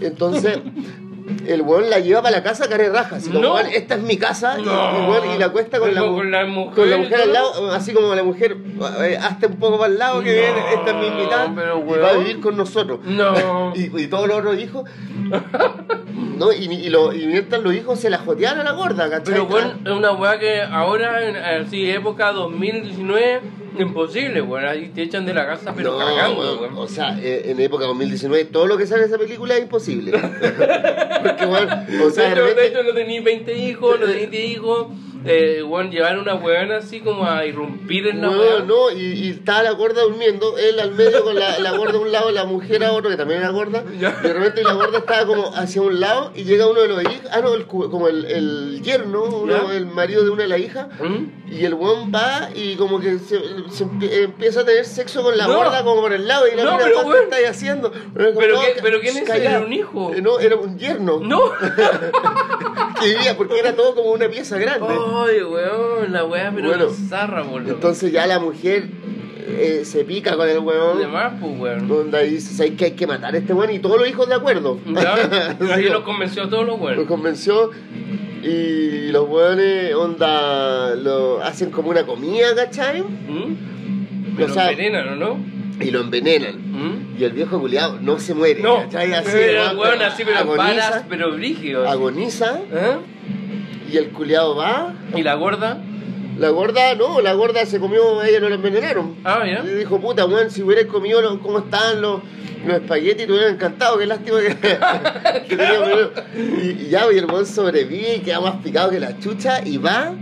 [0.01, 0.59] Entonces,
[1.47, 3.17] el weón la lleva para la casa cara de raja.
[3.17, 3.55] Así como, No.
[3.55, 4.59] "Weón, esta es mi casa.
[4.59, 4.73] y- No.
[4.73, 7.93] Y, weón, y la acuesta con, la, Con- mujer con la mujer al lado, así
[7.93, 8.57] como la mujer,
[9.03, 11.53] eh, hazte un poco para el lado que No, viene, esta es mi invitada.
[11.55, 13.01] pero, y va a vivir con nosotros.
[13.05, 13.73] No.
[13.75, 14.85] Y, y todos los otros hijos.
[16.39, 16.53] ¿no?
[16.53, 19.35] Y, y, lo- y mientras los hijos se la joteaban a la gorda, ¿cachai?
[19.35, 23.41] Pero bueno, es una weá que ahora, en así, época 2019,
[23.79, 24.65] imposible, weón.
[24.67, 26.79] Ahí te echan de la casa, pero No, cagando, weón, weón.
[26.79, 30.13] O sea, eh, en época 2019, todo lo que sale de esa película es imposible.
[31.23, 34.87] Porque, bueno, o sea, de, hecho, no tenéis 20 hijos, no tenéis 10 hijos.
[35.29, 39.31] Eh, weón, llevar una weón así como a irrumpir en la No, no, y, y
[39.31, 42.45] estaba la gorda durmiendo, él al medio con la, la gorda a un lado, la
[42.45, 45.83] mujer a otro, que también era gorda, y de repente la gorda estaba como hacia
[45.83, 49.25] un lado y llega uno de los hijos, ah no, el como el, el yerno,
[49.25, 51.38] uno- el marido de una de las hijas, ¿Mm?
[51.51, 53.39] Y el weón va y como que se,
[53.71, 55.57] se empie- empieza a tener sexo con la No.
[55.57, 57.91] gorda como por el lado y la No, mira, pero, ¿qué estáis haciendo?
[58.15, 58.41] Pero, como,
[58.83, 59.29] ¿Pero qué- quién es?
[59.31, 60.13] ¿Era un hijo?
[60.15, 61.41] Eh, No, era un yerno ¡No!
[63.01, 64.87] que vivía porque era todo como una pieza grande.
[64.89, 67.73] Ay, weón, la weá, pero Bueno, bizarra, boludo.
[67.75, 68.85] Entonces ya la mujer
[69.51, 70.99] eh, se pica con el weón.
[70.99, 71.91] Además, pues, weón.
[71.91, 73.71] Onda dice, ¿sabes que hay que matar a este weón?
[73.73, 74.79] Y todos los hijos de acuerdo.
[74.87, 75.17] ¿Ya?
[75.61, 77.07] Sí, Ahí lo- los convenció a todos los los weones.
[77.07, 77.71] convenció.
[78.43, 83.03] Y los weones, onda, lo hacen como una comida, ¿cachai?
[83.03, 84.33] ¿Mm?
[84.35, 85.39] O Pero sea- envenenan, ¿o no?
[85.81, 86.57] Y lo envenenan.
[86.73, 87.17] ¿Mm?
[87.21, 89.13] Y el viejo culiado no se muere, No, ¿cachai?
[89.13, 91.89] Así, pero weón, weón, así, pero agoniza, balas, pero brígidos.
[91.89, 92.59] agoniza.
[92.73, 92.97] ¿Eh?
[93.93, 94.95] Y el culiado va.
[95.17, 95.79] ¿Y la gorda?
[96.39, 99.17] La gorda, no, la gorda se comió, ella no la envenenaron.
[99.25, 99.63] Ah, ya.
[99.63, 102.21] Le dijo, puta, weón, si hubieras comido los, cómo estaban los,
[102.65, 104.57] los espaguetis, te hubieran encantado, qué lástima que,
[105.49, 106.11] que tenía.
[106.63, 109.79] Y, y ya, y el weón sobrevive y queda más picado que la chucha y
[109.79, 110.15] va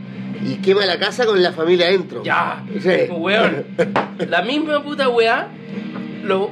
[0.45, 2.23] y quema la casa con la familia adentro.
[2.23, 2.65] Ya.
[2.81, 3.11] Sí.
[3.11, 3.67] Weón.
[4.29, 5.49] La misma puta weá.
[6.25, 6.49] Los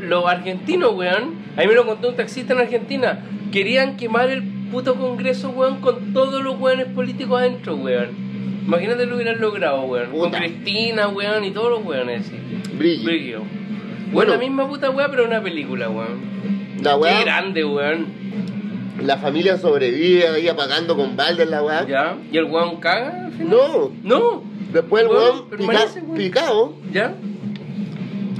[0.00, 1.42] los argentinos, weón.
[1.56, 3.24] A mí me lo contó un taxista en Argentina.
[3.52, 8.21] Querían quemar el puto congreso, weón, con todos los weones políticos adentro, weón.
[8.66, 10.10] Imagínate lo hubieran logrado, weón.
[10.10, 10.30] Con.
[10.30, 12.30] Cristina, weón, y todos los weones.
[12.78, 13.04] Brillo.
[13.04, 13.42] Brillo.
[14.12, 16.20] Bueno, la misma puta weá, pero una película, weón.
[16.82, 18.06] La Qué weá, grande, weón.
[19.02, 21.86] la familia sobrevive ahí apagando con balde la weá.
[21.86, 22.16] ¿Ya?
[22.30, 23.26] ¿Y el weón caga?
[23.26, 23.48] al final?
[23.50, 24.42] No, No.
[24.72, 25.86] después el Weón, pica-
[26.16, 27.14] picado ¿Ya?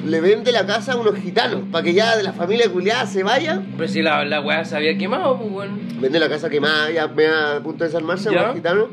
[0.07, 3.23] le vende la casa a unos gitanos para que ya de la familia culiada se
[3.23, 3.63] vaya.
[3.77, 5.79] Pero si la, la weá se había quemado, pues, weón.
[6.01, 8.43] Vende la casa quemada, ya me a punto de desarmarse Ya.
[8.43, 8.87] unos gitanos.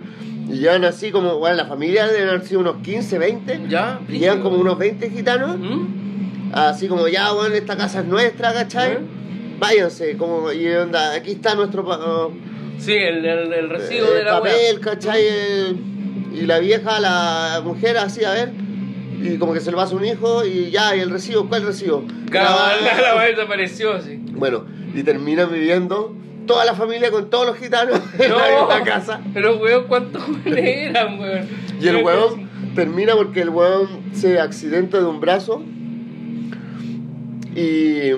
[0.49, 3.61] Y llevan así como, bueno, la familia deben haber sido unos 15, 20.
[3.69, 3.99] ¿Ya?
[4.09, 5.57] Y llevan como unos 20 gitanos.
[5.59, 6.51] ¿Mm?
[6.53, 8.93] Así como, ya, bueno, esta casa es nuestra, ¿cachai?
[8.93, 8.99] ¿Eh?
[9.59, 12.31] Váyanse, como, y onda, aquí está nuestro oh,
[12.79, 15.21] Sí, el, el, el recibo eh, de la papel, ¿cachai?
[15.21, 15.75] Eh,
[16.33, 18.51] y la vieja, la mujer, así, a ver,
[19.21, 21.63] y como que se lo pasa a un hijo, y ya, y el recibo, ¿cuál
[21.65, 22.05] recibo?
[22.31, 24.17] Cabal, La- la weá desapareció, sí.
[24.31, 26.15] Bueno, y terminan viviendo
[26.49, 29.21] toda la familia con todos los gitanos en la misma casa.
[29.35, 31.47] Pero weón, ¿cuántos weones eran, weón?
[31.79, 35.61] Y el huevón termina porque el huevón se accidenta de un brazo
[37.55, 38.13] y,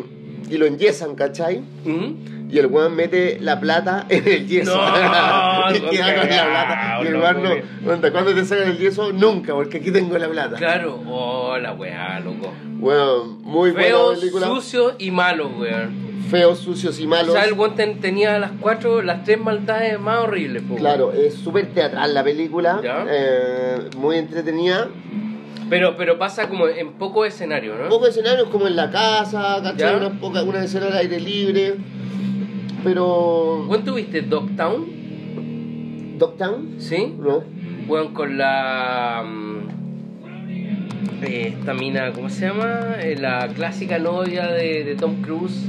[0.49, 1.59] y lo enyesan, ¿cachai?
[1.83, 2.40] ¿Mm?
[2.51, 4.75] Y el weón mete la plata en el yeso.
[4.75, 6.99] No, y queda con la plata.
[7.03, 7.91] Y el weón no.
[7.93, 9.11] onda, ¿Cuándo te sacan el yeso?
[9.13, 10.57] Nunca, porque aquí tengo la plata.
[10.57, 12.53] Claro, oh, la weá, loco.
[12.79, 14.47] Weón, muy Feo, buena película.
[14.47, 16.11] sucio y malo, weón.
[16.29, 17.33] Feos, sucios y O malos.
[17.33, 21.33] sea, el weón ten- tenía las cuatro, las tres maldades más horribles, po, Claro, es
[21.35, 22.79] súper teatral la película.
[23.09, 24.87] Eh, muy entretenida.
[25.69, 27.87] Pero, pero pasa como en poco escenario, ¿no?
[27.87, 29.59] Pocos escenarios como en la casa.
[29.63, 29.95] ¿cachai?
[29.95, 31.75] Unas una escena al aire libre.
[32.83, 33.65] Pero.
[33.67, 36.17] ¿Cuánto tuviste Dogtown?
[36.17, 36.75] ¿Dogtown?
[36.79, 37.13] ¿Sí?
[37.17, 37.43] No.
[37.87, 39.23] Weón, con la.
[39.25, 39.61] mm,
[41.23, 42.95] eh, esta mina, ¿cómo se llama?
[42.99, 45.67] Eh, la clásica novia de, de Tom Cruise.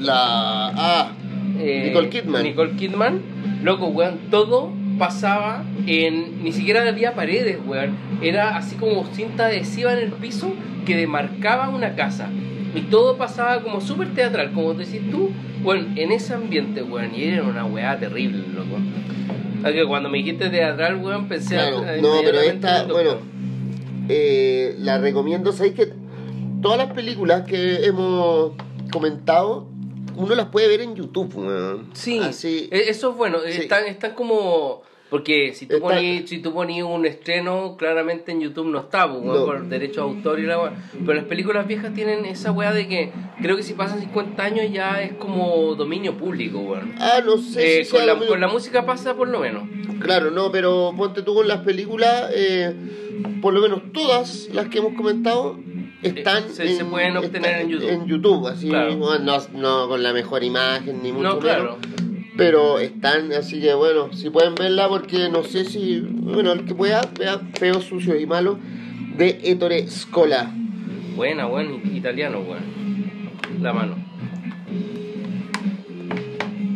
[0.00, 0.68] La.
[0.74, 1.12] Ah,
[1.58, 2.42] eh, Nicole Kidman.
[2.42, 3.20] Nicole Kidman.
[3.62, 6.42] Loco, weón, todo pasaba en.
[6.42, 7.96] Ni siquiera había paredes, weón.
[8.20, 10.52] Era así como cinta adhesiva en el piso
[10.84, 12.28] que demarcaba una casa.
[12.74, 15.30] Y todo pasaba como súper teatral, como decís tú,
[15.62, 17.14] bueno, en ese ambiente, weón.
[17.14, 18.78] Y era una weá terrible, loco.
[19.62, 23.18] Así que cuando me dijiste teatral, weón, pensé Claro, a- no, pero esta, bueno,
[24.08, 25.52] eh, la recomiendo.
[25.52, 25.92] ¿Sabéis que
[26.62, 28.52] todas las películas que hemos
[28.90, 29.68] comentado,
[30.16, 31.90] uno las puede ver en YouTube, weón?
[31.92, 33.38] Sí, Así, e- eso es bueno.
[33.46, 33.60] Sí.
[33.62, 34.82] Están, están como.
[35.12, 39.22] Porque si tú ponías si tú ponías un estreno, claramente en YouTube no está, pues,
[39.22, 39.44] No.
[39.44, 40.72] por derecho de autor y la weá.
[40.98, 43.12] Pero las películas viejas tienen esa weá de que
[43.42, 46.94] creo que si pasan 50 años ya es como dominio público, weón.
[46.98, 49.64] Ah, no sé Eh, si con, la, con la música pasa por lo menos.
[50.00, 52.74] Claro, no, pero ponte tú con las películas, eh,
[53.42, 55.58] por lo menos todas las que hemos comentado
[56.02, 57.90] están Eh, se- se pueden obtener en YouTube.
[57.90, 58.96] En YouTube, así, Claro.
[58.96, 59.18] no,
[59.52, 61.76] no con la mejor imagen ni mucho No, claro.
[61.78, 62.11] menos.
[62.36, 66.74] Pero están, así que bueno, si pueden verla porque no sé si, bueno, el que
[66.74, 68.58] pueda, vea Feo, Sucio y Malo
[69.16, 70.50] de Ettore Scola.
[71.14, 72.62] Buena, weón, italiano, weón.
[73.60, 73.96] La mano.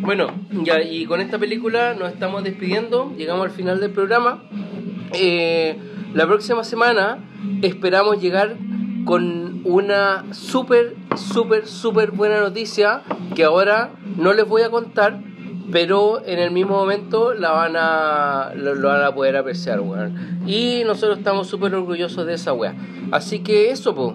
[0.03, 0.29] Bueno,
[0.63, 3.13] ya, y con esta película nos estamos despidiendo.
[3.17, 4.45] Llegamos al final del programa.
[5.13, 5.77] Eh,
[6.15, 7.19] la próxima semana
[7.63, 8.57] esperamos llegar
[9.05, 13.03] con una súper, súper, súper buena noticia
[13.35, 15.21] que ahora no les voy a contar,
[15.73, 20.41] pero en el mismo momento la van a, lo, van a poder apreciar, weón.
[20.47, 22.75] Y nosotros estamos súper orgullosos de esa weá.
[23.11, 24.15] Así que eso, pues.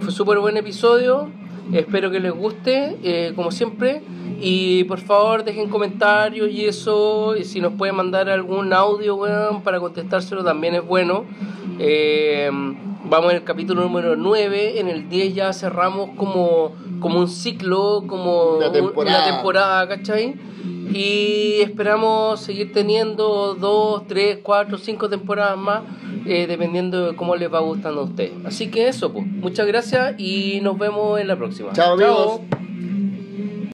[0.00, 1.30] fue súper buen episodio.
[1.72, 4.02] Espero que les guste, eh, como siempre.
[4.44, 7.36] Y por favor dejen comentarios y eso.
[7.36, 11.24] Y si nos pueden mandar algún audio, weón, para contestárselo también es bueno.
[11.78, 12.50] Eh,
[13.04, 14.80] vamos en el capítulo número 9.
[14.80, 19.18] En el 10 ya cerramos como, como un ciclo, como Una un- temporada.
[19.24, 20.34] una temporada, ¿cachai?
[20.92, 25.82] Y esperamos seguir teniendo dos, tres, cuatro, cinco temporadas más,
[26.26, 28.32] eh, dependiendo de cómo les va gustando a ustedes.
[28.44, 29.24] Así que eso, pues.
[29.26, 31.72] Muchas gracias y nos vemos en la próxima.
[31.72, 32.40] Chao, amigos.